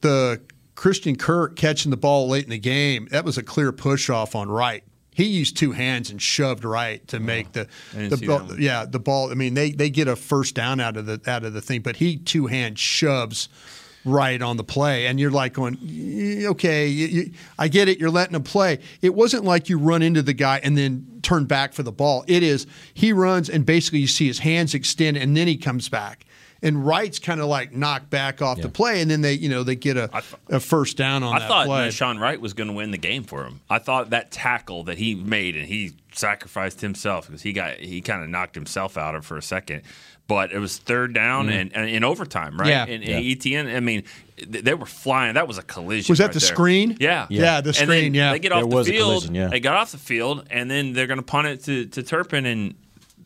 [0.00, 0.40] the
[0.74, 3.06] Christian Kirk catching the ball late in the game.
[3.10, 4.82] That was a clear push off on right.
[5.20, 9.30] He used two hands and shoved Wright to make the the ball, yeah the ball.
[9.30, 11.82] I mean they they get a first down out of the out of the thing,
[11.82, 13.50] but he two hand shoves
[14.06, 15.76] Wright on the play, and you're like going,
[16.46, 17.98] okay, you, you, I get it.
[17.98, 18.78] You're letting him play.
[19.02, 22.24] It wasn't like you run into the guy and then turn back for the ball.
[22.26, 25.90] It is he runs and basically you see his hands extend and then he comes
[25.90, 26.24] back.
[26.62, 29.62] And Wright's kind of like knocked back off the play, and then they you know
[29.62, 31.36] they get a, a first down on the play.
[31.36, 31.90] I that thought play.
[31.90, 33.60] Sean Wright was going to win the game for him.
[33.70, 38.00] I thought that tackle that he made and he sacrificed himself because he got he
[38.00, 39.82] kind of knocked himself out of for a second.
[40.28, 41.52] But it was third down Mhm.
[41.60, 42.68] and, and in overtime, right?
[42.68, 42.84] Yeah.
[42.86, 43.18] And, Yeah.
[43.18, 44.04] ETN, I mean,
[44.36, 45.34] th- they were flying.
[45.34, 46.12] That was a collision.
[46.12, 46.46] Was that right the there.
[46.48, 46.96] screen?
[47.00, 47.42] Yeah, Yeah.
[47.42, 48.30] Yeah, the And screen, then yeah.
[48.32, 49.08] They get There off was the a field.
[49.10, 49.48] collision, yeah.
[49.48, 52.46] They got off the field, and then they're going to punt it to, to Turpin,
[52.46, 52.74] and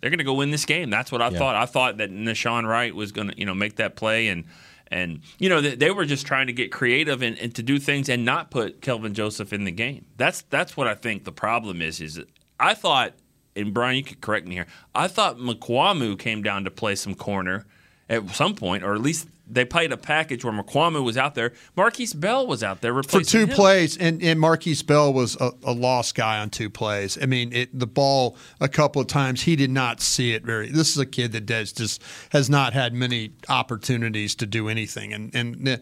[0.01, 0.91] they're going to go win this game.
[0.91, 1.39] That's what I Yeah.
[1.39, 1.55] thought.
[1.57, 4.45] I thought that Nahshon Wright was going to, you know, make that play, and
[4.89, 7.79] and you know they, they were just trying to get creative and, and to do
[7.79, 10.05] things and not put Kelvin Joseph in the game.
[10.17, 12.01] That's that's what I think the problem is.
[12.01, 12.21] Is
[12.61, 13.15] I thought,
[13.57, 14.67] and Brian, you could correct me here.
[14.95, 17.65] I thought Mukuamu came down to play some corner
[18.09, 21.53] at some point, or at least they played a package where Mukuamu was out there.
[21.77, 23.49] Markquese Bell was out there for two him.
[23.49, 27.19] plays, and, and Markquese Bell was a, a lost guy on two plays.
[27.21, 30.71] I mean, it, the ball a couple of times he did not see it very.
[30.71, 35.13] This is a kid that does just has not had many opportunities to do anything,
[35.13, 35.81] and and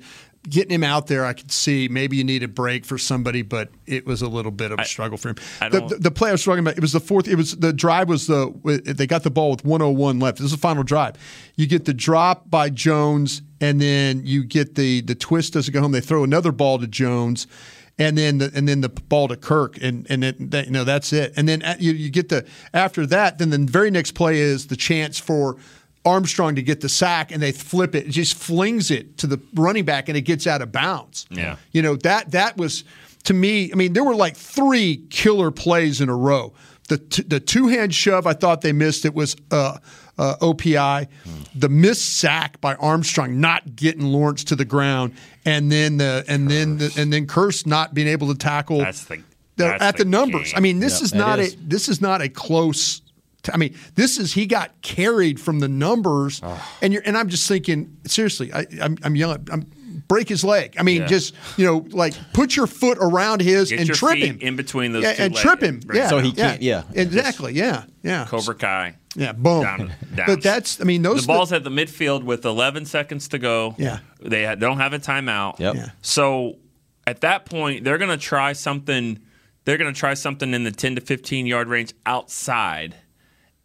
[0.49, 3.71] getting him out there, I could see maybe you need a break for somebody, but
[3.87, 5.37] it was a little bit of a struggle for him.
[5.61, 7.29] The, the, the play I was talking about, it was the fourth.
[7.29, 8.53] It was the drive was the
[8.85, 10.39] they got the ball with 101 left.
[10.39, 11.17] This is the final drive.
[11.57, 15.81] You get the drop by Jones, and then you get the the twist doesn't go
[15.81, 15.93] home.
[15.93, 17.47] They throw another ball to Jones.
[17.99, 20.83] And then the and then the ball to Kirk and and it, that, you know
[20.83, 21.35] that's it.
[21.37, 23.37] And then at- you, you get the after that.
[23.39, 25.59] Then the very next play is the chance for
[26.05, 28.07] Armstrong to get the sack, and they flip it.
[28.07, 31.27] It just flings it to the running back, and it gets out of bounds.
[31.31, 31.57] Yeah.
[31.73, 32.85] You know that that was
[33.25, 33.71] to me.
[33.73, 36.53] I mean, there were like three killer plays in a row.
[36.89, 39.05] The t- the two hand shove, I thought they missed.
[39.05, 39.79] It was uh,
[40.19, 41.07] uh, OPI.
[41.55, 46.51] The missed sack by Armstrong, not getting Lawrence to the ground, and then the and
[46.51, 48.79] then the, and then Kearse not being able to tackle.
[48.79, 49.23] That's the the-
[49.57, 50.49] that's at the, the numbers.
[50.53, 50.57] game.
[50.57, 51.55] I mean, this Yep, is not is.
[51.55, 53.02] a this is not a close.
[53.53, 56.41] I mean, this is he got carried from the numbers,
[56.81, 58.53] and you're and I'm just thinking seriously.
[58.53, 59.47] I, I'm I'm yelling.
[59.53, 59.71] I'm
[60.09, 60.75] break his leg.
[60.79, 61.07] I mean, Yeah.
[61.07, 64.39] just you know, like put your foot around his Get and your trip feet him
[64.41, 65.43] in between those yeah, two and legs.
[65.43, 65.81] trip him.
[65.93, 66.83] Yeah, So he can't- yeah.
[66.95, 67.53] exactly.
[67.55, 68.27] Yeah, yeah.
[68.27, 68.97] Cobra Kai.
[69.15, 69.63] Yeah, boom.
[69.63, 70.27] Down, down.
[70.27, 73.75] But that's I mean those the ball's at the midfield with 11 seconds to go.
[73.79, 73.99] Yeah.
[74.21, 75.59] They ha- don't have a timeout.
[75.59, 75.75] Yep.
[75.75, 75.89] Yeah.
[76.01, 76.57] So
[77.07, 79.19] at that point, they're going to try something.
[79.65, 82.97] They're going to try something in the 10 to 15 yard range outside.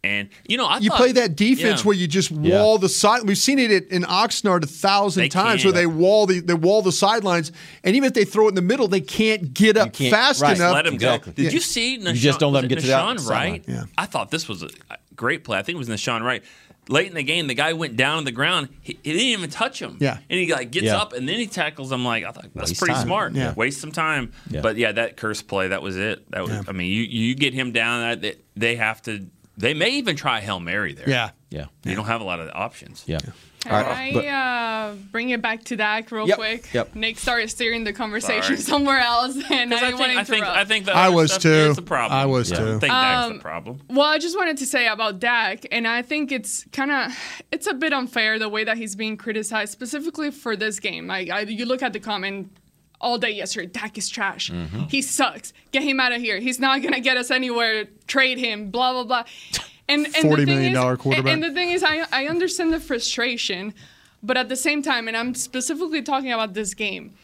[0.04, 1.86] And you know, I you thought- play that defense yeah.
[1.86, 3.22] where you just wall the side.
[3.24, 6.82] We've seen it in Oxnard a thousand They times where they wall the they wall
[6.82, 7.50] the sidelines,
[7.82, 10.40] and even if they throw it in the middle, they can't get up can't- fast
[10.40, 10.56] right.
[10.56, 10.72] enough.
[10.74, 11.32] let him Exactly.
[11.32, 11.36] go.
[11.36, 11.50] Did Yeah.
[11.50, 11.98] you see?
[11.98, 13.50] Nahshon, just don't let was him it get to the Nahshon sideline.
[13.52, 13.64] Wright.
[13.66, 13.84] Yeah.
[13.98, 14.68] I thought this was a
[15.16, 15.58] great play.
[15.58, 16.44] I think it was Nahshon Wright.
[16.90, 18.68] Late in the game, the guy went down on the ground.
[18.80, 19.98] He, he didn't even touch him.
[20.00, 20.18] Yeah.
[20.30, 20.96] and he like gets Yeah.
[20.98, 22.02] up and then he tackles him.
[22.04, 23.04] Like I thought that's Waste pretty time.
[23.06, 23.34] smart.
[23.34, 23.52] Yeah.
[23.54, 24.32] waste some time.
[24.48, 24.60] Yeah.
[24.62, 26.30] But yeah, that Kearse play that was it.
[26.30, 26.52] That was.
[26.52, 26.62] Yeah.
[26.68, 28.00] I mean, you you get him down.
[28.02, 29.26] That they, they have to.
[29.58, 31.08] They may even try hail mary there.
[31.10, 31.66] Yeah, Yeah.
[31.84, 33.02] you don't have a lot of options.
[33.06, 33.18] Yeah.
[33.18, 36.72] Can All right, but- I uh, bring it back to Dak real Yep, quick?
[36.72, 36.94] yep.
[36.94, 38.56] Nick started steering the conversation Sorry.
[38.58, 40.56] somewhere else, and I 'Cause I didn't want think, to I think interrupt.
[40.58, 41.48] I think the I other was stuff too.
[41.72, 42.16] is a problem.
[42.20, 42.64] I was I too.
[42.64, 43.80] don't think that's Um, the problem.
[43.90, 47.12] Well, I just wanted to say about Dak, and I think it's kind of
[47.50, 51.10] it's a bit unfair the way that he's being criticized, specifically for this game.
[51.10, 52.52] I, I you look at the comment
[53.00, 53.66] all day yesterday.
[53.66, 54.50] Dak is trash.
[54.50, 54.84] Mm-hmm.
[54.84, 55.52] He sucks.
[55.72, 56.38] Get him out of here.
[56.38, 57.86] He's not gonna get us anywhere.
[58.06, 58.70] Trade him.
[58.70, 59.24] Blah blah blah.
[59.90, 61.32] And, and the $40 thing million is- quarterback.
[61.32, 63.72] And the thing is, I I understand the frustration,
[64.22, 67.14] but at the same time, and I'm specifically talking about this game.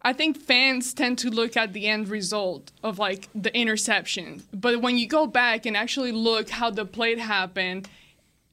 [0.00, 4.80] I think fans tend to look at the end result of like the interception, but
[4.80, 7.90] when you go back and actually look how the play happened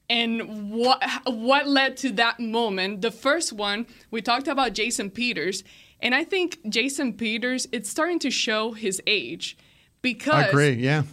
[0.09, 5.63] and what what led to that moment, the first one we talked about Jason Peters,
[5.99, 9.57] and I think Jason Peters it's starting to show his age
[10.01, 10.73] because I agree.
[10.73, 11.03] Yeah,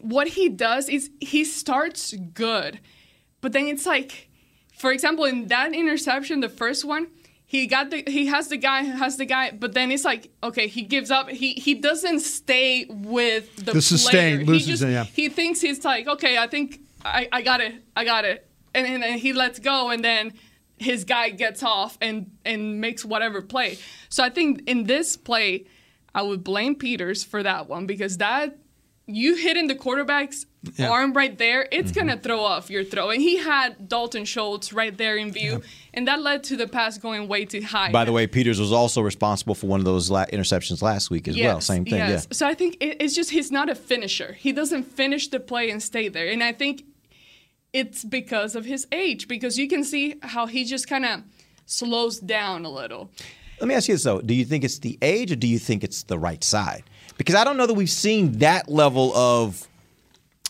[0.00, 2.80] what he does is he starts good,
[3.40, 4.28] but then it's like,
[4.76, 7.08] for example, in that interception, the first one,
[7.52, 10.68] he got the he has the guy has the guy, but then it's like okay,
[10.68, 11.28] he gives up.
[11.28, 15.04] He he doesn't stay with the, The sustain, he just yeah.
[15.04, 18.86] he thinks he's like okay, I think I, I got it, I got it, and,
[18.86, 20.32] and then he lets go, and then
[20.78, 23.78] his guy gets off and and makes whatever play.
[24.08, 25.66] So I think in this play,
[26.14, 28.58] I would blame Peters for that one because that
[29.06, 30.90] you hitting the quarterback's Yeah.
[30.90, 32.06] arm right there, it's mm-hmm.
[32.06, 33.10] gonna throw off your throw.
[33.10, 35.60] And he had Dalton Schultz right there in view,
[35.92, 37.90] and that led to the pass going way too high.
[37.90, 41.26] By the way, Peters was also responsible for one of those la- interceptions last week
[41.26, 41.60] as well.
[41.60, 41.94] Same thing.
[41.96, 42.28] yes.
[42.30, 42.34] Yeah.
[42.36, 44.34] So I think it, it's just he's not a finisher.
[44.34, 46.28] He doesn't finish the play and stay there.
[46.28, 46.84] And I think
[47.72, 51.22] it's because of his age, because you can see how he just kind of
[51.66, 53.10] slows down a little.
[53.60, 55.58] Let me ask you this though: Do you think it's the age, or do you
[55.58, 56.84] think it's the right side?
[57.16, 59.68] Because I don't know that we've seen that level of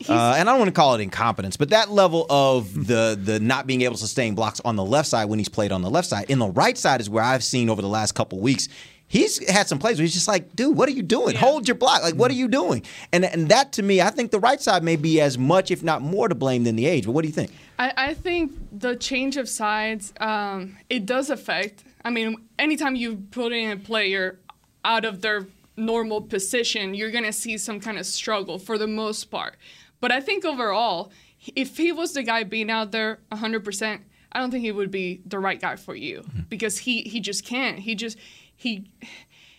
[0.08, 3.38] uh, and I don't want to call it incompetence, but that level of the the
[3.40, 5.90] not being able to sustain blocks on the left side when he's played on the
[5.90, 6.30] left side.
[6.30, 8.68] In the right side is where I've seen over the last couple weeks.
[9.12, 11.36] He's had some plays where he's just like, dude, what are you doing?
[11.36, 12.02] Hold your block.
[12.02, 12.82] Like, what are you doing?
[13.12, 15.82] And and that to me, I think the right side may be as much, if
[15.82, 17.04] not more, to blame than the age.
[17.04, 17.50] But what do you think?
[17.78, 21.84] I, I think the change of sides, um, it does affect.
[22.06, 24.38] I mean, anytime you put in a player
[24.82, 25.46] out of their
[25.76, 29.56] normal position, you're going to see some kind of struggle for the most part.
[30.00, 31.12] But I think overall,
[31.54, 34.00] if he was the guy being out there 100%,
[34.32, 37.44] I don't think he would be the right guy for you because he he just
[37.44, 37.78] can't.
[37.78, 38.16] He just
[38.62, 38.88] he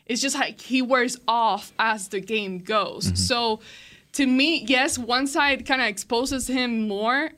[0.06, 3.06] it's just like he wears off as the game goes.
[3.06, 3.16] Mm-hmm.
[3.16, 3.60] So
[4.14, 7.32] to me, yes, one side kind of exposes him more,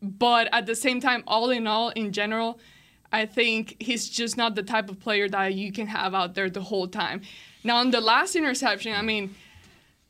[0.00, 2.58] but at the same time, all in all, in general,
[3.12, 6.48] I think he's just not the type of player that you can have out there
[6.48, 7.22] the whole time.
[7.64, 9.34] Now, on the last interception, I mean,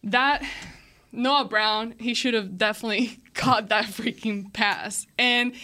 [0.05, 0.43] that
[1.13, 5.07] Noah Brown, he should have definitely caught that freaking pass.
[5.19, 5.55] And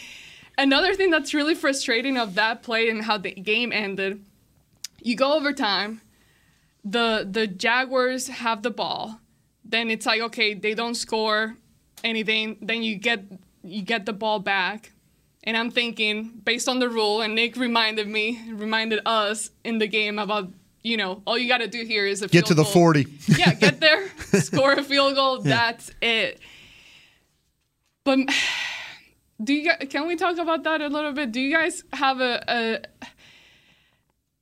[0.57, 4.25] another thing that's really frustrating of that play and how the game ended,
[5.03, 6.01] you go overtime,
[6.85, 9.21] the the Jaguars have the ball,
[9.65, 11.57] then it's like okay, they don't score
[12.05, 13.25] anything, then you get
[13.63, 14.93] you get the ball back.
[15.45, 19.89] And I'm thinking, based on the rule, and Nick reminded me, reminded us in the
[19.89, 20.53] game about,
[20.85, 22.73] you know, all you got to do here is a Get to the goal.
[22.73, 23.07] 40.
[23.27, 24.09] Yeah, get there,
[24.41, 25.39] score a field goal.
[25.39, 25.57] Yeah.
[25.57, 26.39] That's it.
[28.05, 28.21] But
[29.43, 31.33] do you can we talk about that a little bit?
[31.33, 32.81] Do you guys have a, a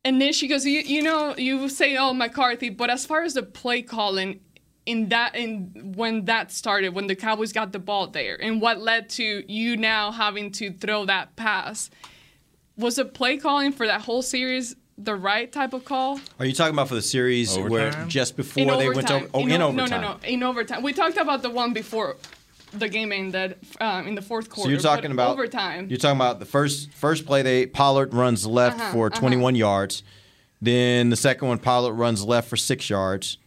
[0.04, 0.46] an issue?
[0.46, 4.40] Because you you know you say oh McCarthy, but as far as the play calling
[4.86, 8.80] in that in when that started, when the Cowboys got the ball there, and what
[8.80, 11.90] led to you now having to throw that pass,
[12.76, 16.20] was the play calling for that whole series the right type of call?
[16.38, 19.62] Are you talking about for the series where just before they went to oh, in,
[19.62, 19.76] o- overtime?
[19.76, 20.18] No, no, no.
[20.24, 20.82] In overtime.
[20.82, 22.16] We talked about the one before
[22.72, 24.68] the game ended um, in the fourth quarter.
[24.68, 25.88] So you're talking about overtime.
[25.88, 27.42] You're talking about the first first play.
[27.42, 29.18] They Pollard runs left Uh-huh, for uh-huh.
[29.20, 30.02] 21 yards.
[30.62, 33.38] Then the second one, Pollard runs left for six yards.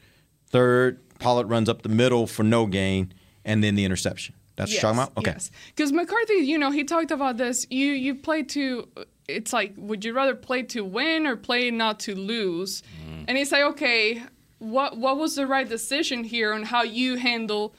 [0.48, 3.14] Third, Pollard runs up the middle for no gain,
[3.46, 4.36] and then the interception.
[4.56, 5.18] That's what you're talking about.
[5.18, 5.32] Okay.
[5.32, 5.52] Yes.
[5.68, 7.66] Because McCarthy, you know, he talked about this.
[7.70, 8.88] You you play to.
[9.28, 12.84] It's like, would you rather play to win or play not to lose?
[13.08, 13.26] Mm.
[13.30, 14.22] And it's like, okay,
[14.60, 17.74] what what was the right decision here on how you handle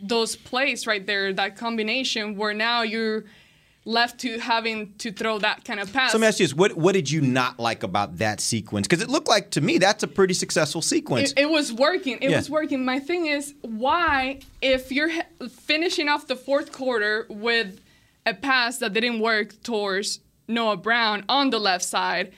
[0.00, 3.24] those plays right there, that combination where now you're
[3.84, 6.10] left to having to throw that kind of pass.
[6.10, 8.86] So let me ask you this: What what did you not like about that sequence?
[8.88, 11.32] Because it looked like to me that's a pretty successful sequence.
[11.32, 12.18] It, it was working.
[12.20, 12.36] It Yeah.
[12.38, 12.84] was working.
[12.84, 15.10] My thing is, why, if you're
[15.50, 17.80] finishing off the fourth quarter with
[18.26, 22.32] a pass that didn't work towards Noah Brown on the left side,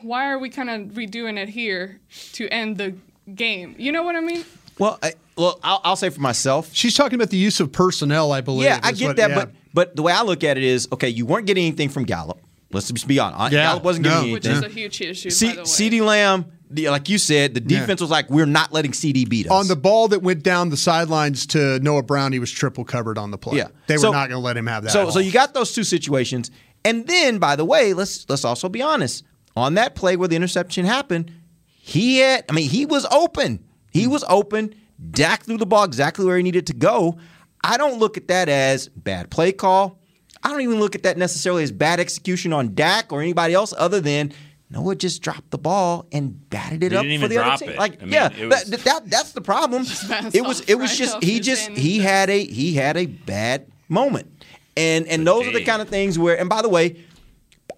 [0.00, 2.00] why are we kind of redoing it here
[2.32, 2.96] to end the
[3.34, 3.74] game?
[3.78, 4.44] You know what I mean?
[4.78, 6.70] Well, I, well, I'll, I'll say for myself.
[6.72, 8.64] She's talking about the use of personnel, I believe.
[8.64, 9.34] Yeah, I get what- that, yeah.
[9.36, 12.04] but but the way I look at it is, okay, you weren't getting anything from
[12.04, 12.38] Gallup.
[12.72, 13.52] Let's just be honest.
[13.52, 14.10] Yeah, Gallup wasn't no.
[14.20, 15.64] getting Which is a huge issue, C- by the way.
[15.64, 17.80] CeeDee Lamb, like you said, the Yeah.
[17.80, 19.52] defense was like, we're not letting CeeDee beat us.
[19.52, 23.16] on the ball that went down the sidelines to Noah Brown, he was triple covered
[23.18, 23.58] on the play.
[23.58, 23.68] Yeah.
[23.86, 24.92] They were not going to let him have that.
[24.92, 26.50] So so you got those two situations,
[26.84, 29.24] and then by the way, let's let's also be honest.
[29.56, 31.30] On that play where the interception happened,
[31.66, 32.44] he had.
[32.48, 33.64] I mean, he was open.
[33.92, 34.74] He was open.
[35.10, 37.18] Dak threw the ball exactly where he needed to go.
[37.64, 39.98] I don't look at that as bad play call.
[40.42, 43.72] I don't even look at that necessarily as bad execution on Dak or anybody else,
[43.76, 44.32] other than
[44.70, 47.68] Noah just dropped the ball and batted it He up for the other team.
[47.70, 47.78] it.
[47.78, 49.82] Like, I mean, yeah, was- that, that that's the problem.
[50.34, 51.78] It was it was right just he just hand.
[51.78, 54.44] he had a he had a bad moment.
[54.76, 56.96] And and those are the kind of things where and by the way,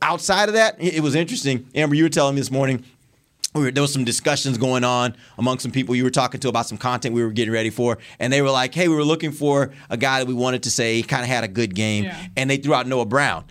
[0.00, 1.68] outside of that, it it was interesting.
[1.74, 2.84] Ambar, you were telling me this morning
[3.54, 6.48] we were, there was some discussions going on among some people you were talking to
[6.48, 9.04] about some content we were getting ready for, and they were like, "Hey, we were
[9.04, 11.74] looking for a guy that we wanted to say he kind of had a good
[11.74, 12.26] game," Yeah.
[12.36, 13.44] and they threw out Noah Brown,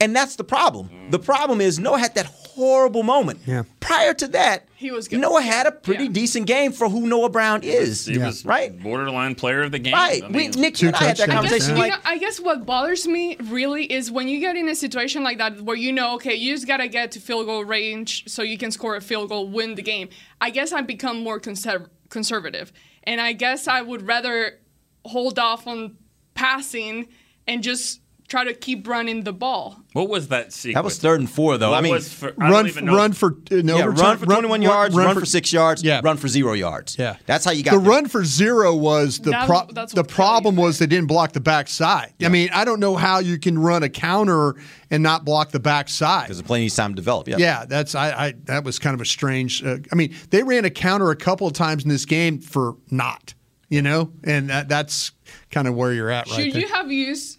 [0.00, 0.88] and that's the problem.
[0.88, 1.10] Mm.
[1.12, 3.40] The problem is Noah had that horrible moment.
[3.46, 3.64] Yeah.
[3.80, 5.20] Prior to that, He was good.
[5.20, 6.10] Noah had a pretty Yeah.
[6.12, 8.06] decent game for who Noah Brown is.
[8.06, 8.78] He was right.
[8.82, 9.92] borderline player of the game.
[9.94, 10.22] Right.
[10.22, 11.76] I we, Nick, you and I had that touchdowns, conversation.
[11.76, 11.84] yeah.
[11.84, 14.74] You Like, know, I guess what bothers me really is when you get in a
[14.74, 18.24] situation like that where you know, okay, you just gotta get to field goal range
[18.28, 20.08] so you can score a field goal, win the game.
[20.40, 22.72] I guess I've become more conserv- conservative,
[23.04, 24.60] and I guess I would rather
[25.04, 25.96] hold off on
[26.34, 27.08] passing
[27.46, 29.78] and just try to keep running the ball.
[29.92, 30.74] what was that sequence?
[30.74, 31.70] that was third and four, though.
[31.70, 32.96] What I mean, was for, I don't run, even know.
[32.96, 36.00] run for uh, no, yeah, run for 21 yards, run, for, six yards, Yeah.
[36.02, 36.96] run for zero yards.
[36.98, 37.16] Yeah.
[37.26, 37.90] That's how you got the there.
[37.90, 42.12] run for zero was the That- pro- the problem was they didn't block the backside.
[42.22, 44.56] I mean, I don't know how you can run a counter
[44.90, 46.24] and not block the backside.
[46.24, 47.28] Because the play needs time to develop.
[47.28, 47.36] Yeah.
[47.38, 49.62] Yeah, that's I, I that was kind of a strange.
[49.64, 52.76] Uh, I mean, they ran a counter a couple of times in this game for
[52.90, 53.34] not.
[53.70, 55.10] You know, and that, that's
[55.50, 56.60] kind of where you're at right Should there.
[56.60, 57.38] you have used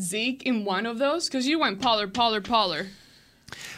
[0.00, 1.26] Zeke in one of those?
[1.26, 2.88] Because you went Pollard, Pollard, Pollard.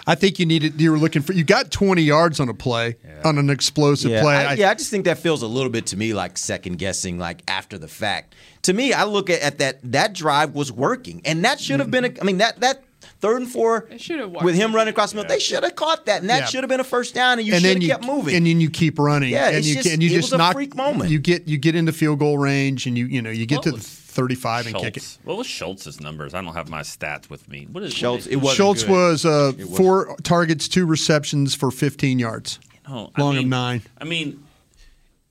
[0.07, 0.81] I think you needed.
[0.81, 1.33] You were looking for.
[1.33, 4.35] You got 20 yards on a play on an explosive Yeah, play.
[4.37, 7.19] I, yeah, I just think that feels a little bit to me like second guessing,
[7.19, 8.35] like after the fact.
[8.63, 11.91] To me, I look at, at that that drive was working, and that should have
[11.91, 12.05] been.
[12.05, 12.83] A, I mean, that that
[13.21, 16.05] third and four should have with him running across the middle, they should have caught
[16.07, 16.47] that, and that Yeah.
[16.47, 18.35] should have been a first down, and you should then have you kept moving.
[18.37, 19.31] and then you keep running.
[19.31, 20.53] Yeah, and it's you just- and you it just was a knock.
[20.55, 21.11] freak moment.
[21.11, 23.65] You get you get into field goal range, and you you know you get What
[23.65, 25.19] to was 35 and kick it.
[25.25, 26.35] What was Schultz's numbers?
[26.35, 27.67] I don't have my stats with me.
[27.71, 28.91] What is Schultz, What it is, wasn't Schultz good.
[28.93, 32.59] was uh, It was- four targets, two receptions for 15 yards.
[32.89, 33.83] No, I long of mean- nine.
[34.01, 34.43] I mean,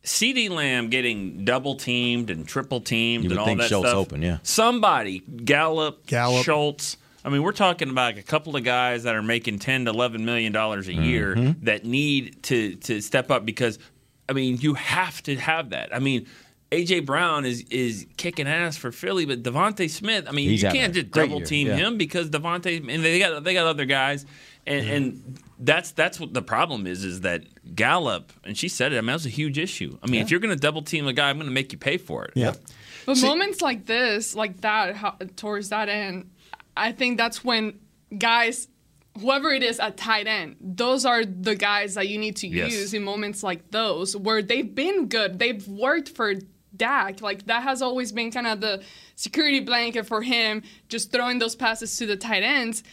[0.04, 3.98] CeeDee Lamb getting double teamed and triple teamed You and all think that Schultz stuff.
[3.98, 4.40] open, yeah.
[4.44, 6.44] Somebody, Gallup, Gallup.
[6.44, 6.98] Schultz.
[7.24, 10.26] I mean, we're talking about a couple of guys that are making ten to eleven
[10.26, 11.66] million dollars a year Mm-hmm.
[11.66, 13.78] that need to to step up because,
[14.28, 15.94] I mean, you have to have that.
[15.96, 16.26] I mean.
[16.72, 20.26] AJ Brown is is kicking ass for Philly, but DeVonta Smith.
[20.28, 21.76] I mean, He's you can't a just great double year, team yeah.
[21.76, 24.26] him because DeVonta and they got they got other guys,
[24.66, 24.94] and, mm-hmm.
[24.94, 27.44] and that's that's what the problem is is that
[27.76, 28.98] Gallup and she said it.
[28.98, 29.98] I mean, that was a huge issue.
[30.02, 31.78] I mean, if you're going to double team a guy, I'm going to make you
[31.78, 32.32] pay for it.
[32.36, 32.54] Yeah.
[33.06, 36.32] But moments like this, like that, how, towards that end,
[36.78, 37.80] I think that's when
[38.18, 38.68] guys,
[39.20, 42.72] whoever it is at tight end, those are the guys that you need to Yes.
[42.72, 45.40] use in moments like those where they've been good.
[45.40, 46.36] They've worked for
[46.86, 47.22] Dak.
[47.22, 48.82] Like that has always been kind of the
[49.16, 52.84] security blanket for him, just throwing those passes to the tight ends.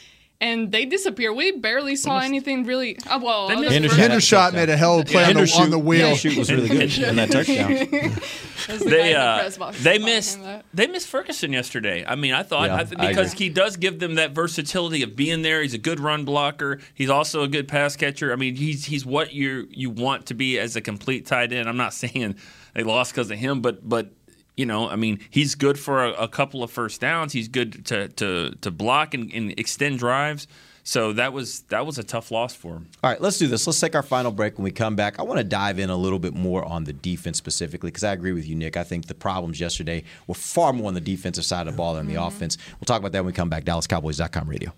[0.40, 1.32] And they disappear.
[1.32, 2.96] We barely saw anything really.
[3.10, 5.52] Uh, well, They other missed- than- Hendershot made a hell of a play on, the,
[5.58, 6.14] on the wheel.
[6.14, 7.70] shoot was really good in that touchdown.
[8.68, 10.38] The They uh, they missed
[10.74, 12.04] they missed Ferguson yesterday.
[12.06, 13.46] I mean, I thought Yeah, I th- because agree.
[13.46, 15.62] he does give them that versatility of being there.
[15.62, 16.78] He's a good run blocker.
[16.92, 18.30] He's also a good pass catcher.
[18.32, 21.66] I mean, he's he's what you you want to be as a complete tight end.
[21.68, 22.34] I'm not saying
[22.74, 24.10] they lost because of him, but but
[24.56, 27.32] you know, I mean, he's good for a, a couple of first downs.
[27.32, 30.48] He's good to to to block and, and extend drives.
[30.82, 32.88] So that was that was a tough loss for him.
[33.04, 33.66] All right, let's do this.
[33.66, 34.56] Let's take our final break.
[34.56, 36.94] When we come back, I want to dive in a little bit more on the
[36.94, 38.76] defense specifically because I agree with you, Nick.
[38.76, 41.94] I think the problems yesterday were far more on the defensive side of the ball
[41.94, 42.24] than the mm-hmm.
[42.24, 42.56] offense.
[42.80, 43.64] We'll talk about that when we come back.
[43.64, 44.72] DallasCowboys.com radio.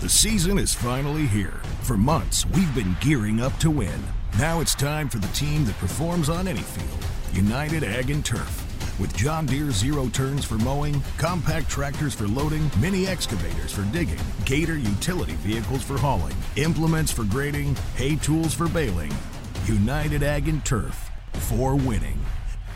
[0.00, 1.60] The season is finally here.
[1.82, 4.02] For months, we've been gearing up to win.
[4.38, 8.60] Now it's time for the team that performs on any field United Ag and Turf.
[8.98, 14.18] With John Deere zero turns for mowing, compact tractors for loading, mini excavators for digging,
[14.44, 19.12] Gator utility vehicles for hauling, implements for grading, hay tools for baling.
[19.66, 22.23] United Ag and Turf for winning.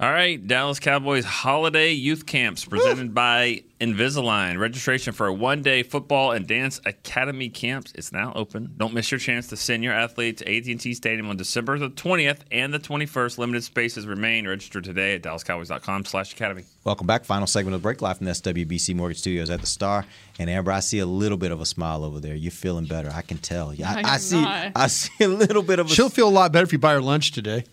[0.00, 4.56] All right, Dallas Cowboys holiday youth camps presented by Invisalign.
[4.56, 8.74] Registration for a one-day football and dance academy camps is now open.
[8.76, 12.42] Don't miss your chance to send your athlete to AT&T Stadium on December the 20th
[12.52, 13.38] and the 21st.
[13.38, 14.46] Limited spaces remain.
[14.46, 16.62] Register today at dallascowboys.com slash academy.
[16.84, 17.24] Welcome back.
[17.24, 20.04] Final segment of the break live from the SWBC Mortgage Studios at the Star.
[20.38, 22.36] And Ambar, I see a little bit of a smile over there.
[22.36, 23.10] You're feeling better.
[23.12, 23.74] I can tell.
[23.74, 24.40] Yeah, I I, I see.
[24.40, 24.72] not.
[24.76, 25.90] I see a little bit of a.
[25.92, 27.64] She'll feel a lot better if you buy her lunch today.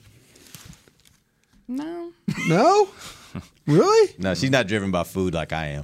[1.67, 2.05] No.
[2.47, 2.88] No?
[3.67, 4.13] Really?
[4.19, 5.84] No, she's not driven by food like I am.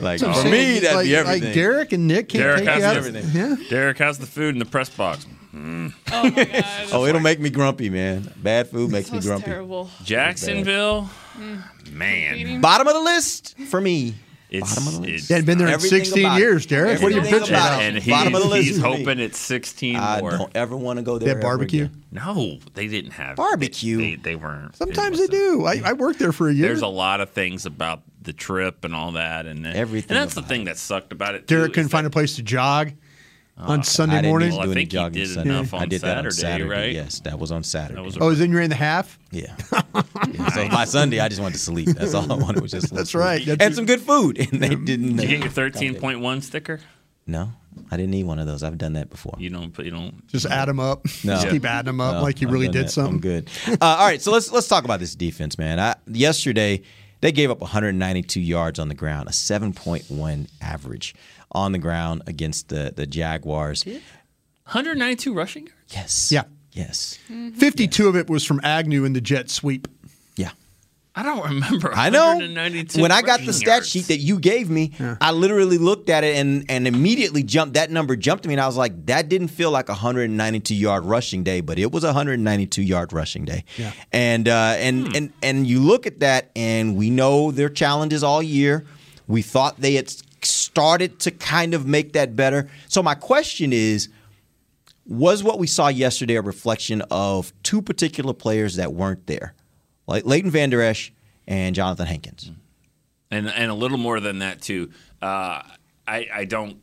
[0.00, 1.44] Like That's for me, that'd like, be everything.
[1.44, 2.96] Like Derek and Nick can't Derek take has you out.
[2.96, 3.24] everything.
[3.32, 3.56] Yeah.
[3.68, 5.26] Derek has the food in the press box.
[5.54, 5.92] Mm.
[6.92, 8.32] oh, it'll make me grumpy, man.
[8.36, 9.44] Bad food makes me grumpy.
[9.46, 9.90] terrible.
[10.04, 11.08] Jacksonville,
[11.38, 11.92] Mm.
[11.92, 12.60] man.
[12.60, 14.14] Bottom of the list for me.
[14.50, 17.02] It's, Bottom of the it's- They hadn't been there in 16 years, Derek.
[17.02, 17.82] What are you Everything bitching about about?
[17.82, 20.30] and he's, Bottom of the list he's hoping it's 16 I more.
[20.30, 21.34] don't ever want to go They there.
[21.34, 21.84] have ever barbecue?
[21.84, 22.04] again.
[22.10, 23.98] No, they didn't have Barbecue.
[23.98, 24.74] They, they weren't.
[24.76, 25.66] Sometimes they do.
[25.66, 26.68] I, I worked there for a year.
[26.68, 30.34] There's a lot of things about the trip and all that, and Everything And that's
[30.34, 31.46] the thing that sucked about it.
[31.46, 32.92] Derek too, couldn't is find a place to jog
[33.58, 34.50] on I Sunday didn't morning.
[34.52, 35.50] Well, I any think he did Sunday.
[35.50, 36.70] enough I on did that on Saturday, Saturday.
[36.70, 36.92] right?
[36.92, 37.94] Yes, that was on Saturday.
[37.96, 39.18] That was a Oh, is then you're in the half?
[39.30, 39.54] Yeah.
[40.34, 41.88] Yeah, So by Sunday, I just wanted to sleep.
[41.88, 42.92] That's all I wanted was just.
[42.94, 43.44] That's right.
[43.44, 45.16] That's and your- some good food, and they didn't.
[45.16, 46.80] Did you get your 13.1 sticker?
[47.26, 47.52] No,
[47.90, 48.62] I didn't need one of those.
[48.62, 49.34] I've done that before.
[49.38, 49.72] You don't.
[49.72, 50.26] put- You don't.
[50.28, 51.04] Just add them up.
[51.24, 51.34] No.
[51.36, 52.90] Just keep adding them up No, like you I've really did that.
[52.90, 53.14] something.
[53.14, 53.48] I'm good.
[53.66, 55.78] Uh, all right, so let's let's talk about this defense, man.
[55.80, 56.82] I, yesterday
[57.20, 61.14] they gave up 192 yards on the ground, a 7.1 average
[61.52, 63.84] on the ground against the the Jaguars.
[63.84, 65.74] 192 rushing yards.
[65.94, 66.32] Yes.
[66.32, 66.44] Yeah.
[66.72, 67.18] Yes.
[67.56, 69.88] 52 of it was from Agnew in the jet sweep.
[70.36, 70.50] Yeah.
[71.16, 71.92] I don't remember.
[71.92, 72.26] I know.
[72.34, 73.88] 192 When I got the stat yards.
[73.88, 77.74] sheet that you gave me, I literally looked at it and and immediately jumped.
[77.74, 80.74] That number jumped to me, and I was like, that didn't feel like a 192
[80.76, 83.64] yard rushing day, but it was a 192 yard rushing day.
[83.76, 83.92] Yeah.
[84.12, 88.42] And uh, and and and you look at that, and we know their challenges all
[88.42, 88.84] year.
[89.26, 90.14] We thought they had
[90.48, 92.68] started to kind of make that better.
[92.88, 94.08] So my question is.
[95.10, 99.54] Was what we saw yesterday a reflection of two particular players that weren't there,
[100.06, 101.14] like Leighton Vander Esch
[101.46, 102.50] and Johnathan Hankins?
[103.30, 104.90] and and a little more than that too.
[105.20, 105.62] Uh,
[106.06, 106.78] I I don't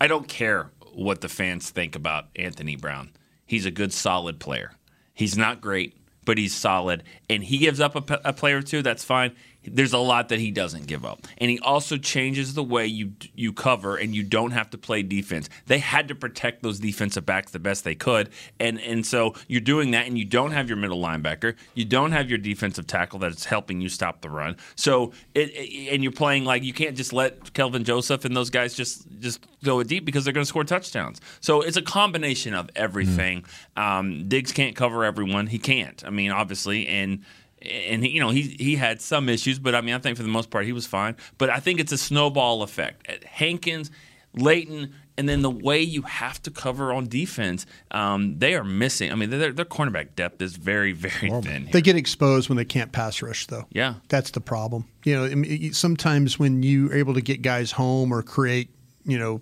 [0.00, 3.10] I don't care what the fans think about Anthony Brown.
[3.46, 4.72] He's a good, solid player.
[5.12, 8.82] He's not great, but he's solid, and he gives up a, a player or two.
[8.82, 9.34] That's fine.
[9.66, 13.12] There's a lot that he doesn't give up, and he also changes the way you
[13.34, 15.48] you cover, and you don't have to play defense.
[15.66, 19.60] They had to protect those defensive backs the best they could, and and so you're
[19.60, 23.18] doing that, and you don't have your middle linebacker, you don't have your defensive tackle
[23.18, 24.56] that's helping you stop the run.
[24.76, 28.50] So it, it- and you're playing like you can't just let Kelvin Joseph and those
[28.50, 31.20] guys just just go deep because they're going to score touchdowns.
[31.40, 33.44] So it's a combination of everything.
[33.76, 36.02] Um, Diggs can't cover everyone; he can't.
[36.06, 37.24] I mean, obviously, and
[37.64, 40.22] and he, you know he he had some issues, but I mean I think for
[40.22, 41.16] the most part he was fine.
[41.38, 43.08] But I think it's a snowball effect.
[43.08, 43.90] At Hankins,
[44.34, 49.12] Leighton, and then the way you have to cover on defense, um, they are missing.
[49.12, 51.68] I mean their their cornerback depth is very very thin.
[51.72, 53.66] They get exposed when they can't pass rush, though.
[53.70, 53.94] Yeah.
[54.08, 54.86] That's the problem.
[55.04, 58.70] You know, sometimes when you're able to get guys home or create,
[59.04, 59.40] you know,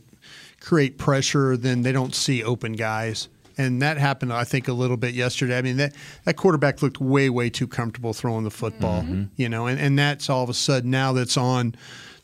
[0.61, 3.29] create pressure, then they don't see open guys.
[3.59, 5.59] And that happened, I think, a little bit yesterday.
[5.59, 5.95] I mean, that,
[6.25, 9.05] that quarterback looked way, way too comfortable throwing the football,
[9.37, 11.75] you know, and, and that's all of a sudden now that's on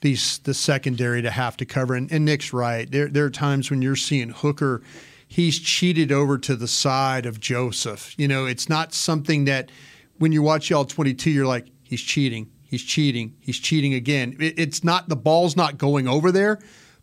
[0.00, 1.94] these the secondary to have to cover.
[1.94, 2.90] And, and Nick's right.
[2.90, 4.82] There, there are times when you're seeing Hooker,
[5.26, 8.18] he's cheated over to the side of Joseph.
[8.18, 9.70] You know, it's not something that
[10.18, 14.36] when you watch y'all 22, you're like, he's cheating, he's cheating, he's cheating again.
[14.40, 16.58] It, it's not the ball's not going over there,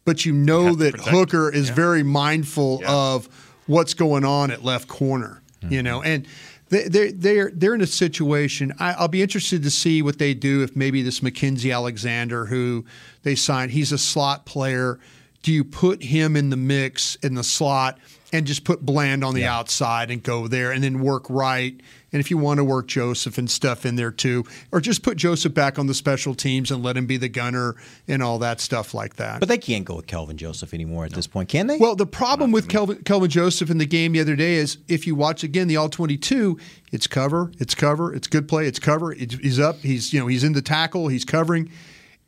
[0.05, 3.27] but you know that Hooker is very mindful of
[3.67, 5.41] what's going on at left corner.
[5.67, 6.27] You know, and
[6.69, 8.73] they, they're they're they're in a situation.
[8.79, 12.85] I, I'll be interested to see what they do if maybe this Mackensie Alexander, who
[13.23, 14.99] they signed, he's a slot player.
[15.41, 17.99] Do you put him in the mix in the slot
[18.33, 21.79] and just put Bland on the outside and go there and then work right?
[22.11, 25.17] And if you want to work Joseph and stuff in there too, or just put
[25.17, 27.75] Joseph back on the special teams and let him be the gunner
[28.07, 29.41] and all that stuff like that.
[29.41, 31.77] But they can't go with Kelvin Joseph anymore at this point, can they?
[31.77, 35.05] Well, the problem with Kelvin, Kelvin Joseph in the game the other day is if
[35.05, 36.57] you watch again the all 22,
[36.91, 39.11] it's cover, it's cover, it's good play, it's cover.
[39.11, 41.69] It's, he's up, he's you know he's in the tackle, he's covering,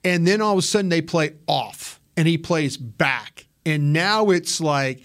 [0.04, 4.32] and then all of a sudden they play off and he plays back, and now
[4.32, 5.02] it's like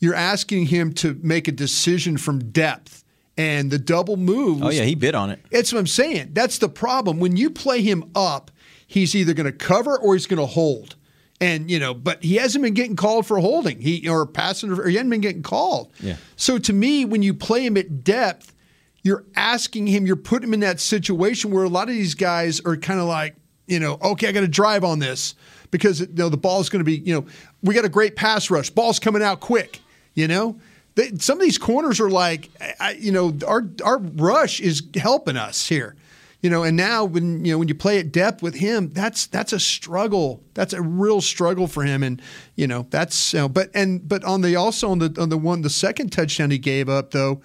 [0.00, 3.04] you're asking him to make a decision from depth.
[3.36, 4.60] And the double moves.
[4.62, 5.40] oh yeah, he bid on it.
[5.50, 6.30] That's what I'm saying.
[6.32, 7.20] That's the problem.
[7.20, 8.50] When you play him up,
[8.86, 10.96] he's either going to cover or he's going to hold.
[11.40, 13.80] And you know, but he hasn't been getting called for holding.
[13.80, 15.90] He or passing or he hasn't been getting called.
[16.00, 16.16] Yeah.
[16.36, 18.54] So to me, when you play him at depth,
[19.02, 22.60] you're asking him, you're putting him in that situation where a lot of these guys
[22.60, 23.36] are kind of like,
[23.66, 25.34] you know, okay, I got to drive on this
[25.70, 27.26] because you know the ball's going to be, you know,
[27.62, 29.80] we got a great pass rush, ball's coming out quick,
[30.20, 30.60] you know.
[30.96, 35.36] They, some of these corners are like, I, you know, our our rush is helping
[35.36, 35.94] us here,
[36.42, 36.62] you know.
[36.64, 39.60] And now when you know when you play at depth with him, that's that's a
[39.60, 40.42] struggle.
[40.54, 42.20] That's a real struggle for him, and
[42.56, 45.38] you know that's you know, but and but on the also on the on the
[45.38, 47.40] one the second touchdown he gave up though,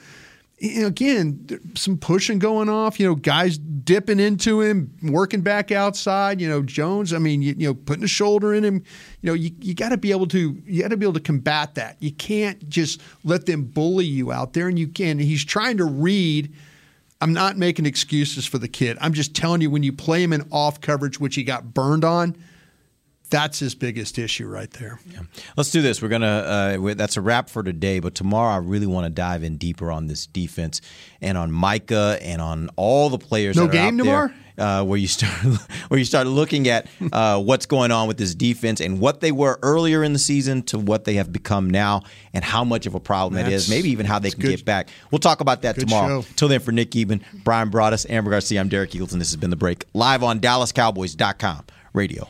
[0.62, 3.00] again, some pushing going off.
[3.00, 6.40] You know, guys dipping into him, working back outside.
[6.40, 7.14] You know, Jones.
[7.14, 8.84] I mean, you, you know, putting a shoulder in him.
[9.22, 11.20] You know, you, you got to be able to you got to be able to
[11.20, 11.98] combat that.
[12.00, 14.68] You can't just let them bully you out there.
[14.68, 15.20] And you can.
[15.20, 16.54] He's trying to read.
[17.22, 18.98] I'm not making excuses for the kid.
[19.00, 22.04] I'm just telling you when you play him in off coverage, which he got burned
[22.04, 22.36] on
[23.30, 25.00] that's his biggest issue right there.
[25.12, 25.22] Yeah.
[25.58, 26.02] Let's do this.
[26.02, 26.78] We're gonna.
[26.80, 28.00] Uh, that's a wrap for today.
[28.00, 30.82] But tomorrow, I really want to dive in deeper on this defense
[31.22, 33.56] and on Micah and on all the players.
[33.56, 34.32] No game tomorrow.
[34.58, 35.34] Uh, where you start
[35.90, 39.34] where you start looking at uh, what's going on with this defense and what they
[39.34, 42.02] were earlier in the season to what they have become now
[42.34, 43.70] and how much of a problem that's, it is.
[43.70, 44.88] Maybe even how they can good, get back.
[45.12, 46.22] We'll talk about that tomorrow.
[46.22, 46.28] Show.
[46.38, 49.36] Till then, for Nick Eatman, Bryan Broaddus, Ambar Garcia, I'm Derek Eagles, and this has
[49.36, 52.30] been the break live on DallasCowboys.com radio.